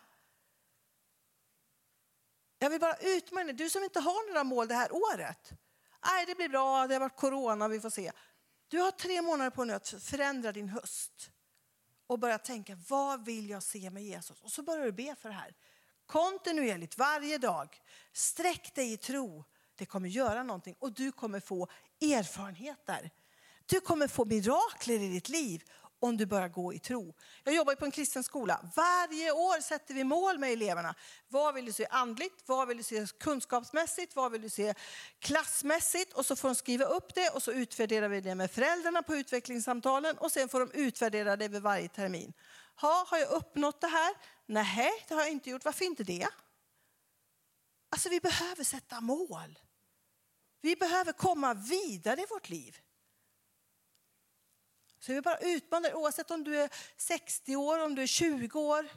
Jag 2.59 2.71
vill 2.71 2.81
bara 2.81 2.97
utmana 2.97 3.45
dig, 3.45 3.55
du 3.55 3.71
som 3.71 3.85
inte 3.85 4.01
har 4.01 4.29
några 4.29 4.45
mål 4.45 4.69
det 4.69 4.75
här 4.75 4.93
året. 4.93 5.53
Nej, 6.07 6.27
det 6.27 6.35
blir 6.35 6.49
bra, 6.49 6.87
det 6.87 6.95
har 6.95 7.01
varit 7.01 7.17
corona, 7.17 7.69
vi 7.69 7.81
får 7.81 7.91
se. 7.91 8.13
Du 8.69 8.79
har 8.79 8.91
tre 8.91 9.23
månader 9.23 9.51
på 9.51 9.65
dig 9.65 9.77
att 9.77 9.89
förändra 9.89 10.53
din 10.53 10.69
höst 10.69 11.31
och 12.07 12.19
börja 12.19 12.39
tänka, 12.39 12.79
vad 12.89 13.25
vill 13.25 13.51
jag 13.51 13.63
se 13.63 13.91
med 13.91 14.03
Jesus? 14.03 14.41
Och 14.41 14.51
så 14.51 14.63
börjar 14.63 14.85
du 14.85 14.93
be 14.93 15.17
för 15.21 15.29
det 15.29 15.35
här. 15.35 15.55
Kontinuerligt, 16.07 16.99
varje 16.99 17.39
dag. 17.39 17.81
Sträck 18.13 18.75
dig 18.75 18.93
i 18.93 18.97
tro. 18.97 19.45
Det 19.75 19.87
kommer 19.87 20.09
göra 20.09 20.43
någonting 20.43 20.77
och 20.79 20.93
du 20.93 21.13
kommer 21.13 21.41
få 21.41 21.69
erfarenheter. 22.01 23.11
Du 23.67 23.81
kommer 23.81 24.09
få 24.09 24.25
mirakler 24.25 24.95
i 24.95 25.09
ditt 25.09 25.29
liv 25.29 25.65
om 26.01 26.17
du 26.17 26.27
börjar 26.27 26.49
gå 26.49 26.73
i 26.75 26.79
tro. 26.79 27.15
Jag 27.45 27.55
jobbar 27.55 27.75
på 27.75 27.85
en 27.85 27.91
kristen 27.91 28.25
skola. 28.25 28.71
Varje 28.77 29.33
år 29.33 29.61
sätter 29.61 29.95
vi 29.95 30.05
mål 30.05 30.39
med 30.39 30.53
eleverna. 30.53 30.95
Vad 31.29 31.55
vill 31.55 31.65
du 31.65 31.73
se 31.73 31.87
andligt? 31.91 32.43
Vad 32.47 32.69
vill 32.69 32.77
du 32.77 32.83
se 32.83 33.07
kunskapsmässigt? 33.19 34.17
Vad 34.17 34.33
vill 34.33 34.43
du 34.43 34.49
se 34.49 34.75
klassmässigt? 35.19 36.13
Och 36.13 36.27
så 36.27 36.37
får 36.37 36.49
de 36.49 36.55
skriva 36.55 36.85
upp 36.85 37.15
det 37.15 37.29
och 37.29 37.43
så 37.43 37.53
utvärderar 37.53 38.09
vi 38.09 38.21
det 38.21 38.35
med 38.35 38.51
föräldrarna 38.51 39.03
på 39.03 39.17
utvecklingssamtalen 39.17 40.19
och 40.19 40.33
sen 40.33 40.49
får 40.49 40.61
de 40.61 40.71
utvärdera 40.73 41.37
det 41.37 41.49
vid 41.49 41.63
varje 41.63 41.89
termin. 41.89 42.33
Ha, 42.81 43.05
har 43.09 43.19
jag 43.19 43.31
uppnått 43.31 43.81
det 43.81 43.87
här? 43.87 44.15
Nej, 44.47 44.91
det 45.09 45.15
har 45.15 45.23
jag 45.23 45.31
inte 45.31 45.51
gjort. 45.51 45.65
Varför 45.65 45.85
inte 45.85 46.05
det? 46.05 46.29
Alltså 47.91 48.09
vi 48.09 48.21
behöver 48.21 48.65
sätta 48.65 49.01
mål. 49.01 49.59
Vi 50.61 50.77
behöver 50.77 51.13
komma 51.13 51.55
vidare 51.55 52.21
i 52.21 52.27
vårt 52.31 52.49
liv. 52.49 52.77
Så 55.01 55.11
jag 55.11 55.15
vill 55.15 55.23
bara 55.23 55.39
utmana 55.39 55.81
dig, 55.81 55.95
oavsett 55.95 56.31
om 56.31 56.45
du 56.45 56.57
är 56.57 56.71
60 56.97 57.57
år, 57.57 57.85
om 57.85 57.95
du 57.95 58.03
är 58.03 58.07
20 58.07 58.61
år, 58.61 58.89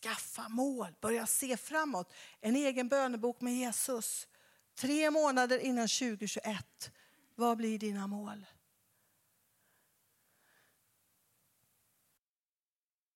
skaffa 0.00 0.48
mål, 0.48 0.94
börja 1.00 1.26
se 1.26 1.56
framåt. 1.56 2.12
En 2.40 2.56
egen 2.56 2.88
bönebok 2.88 3.40
med 3.40 3.54
Jesus. 3.54 4.28
Tre 4.78 5.10
månader 5.10 5.58
innan 5.58 5.88
2021. 5.88 6.90
Vad 7.34 7.56
blir 7.56 7.78
dina 7.78 8.06
mål? 8.06 8.46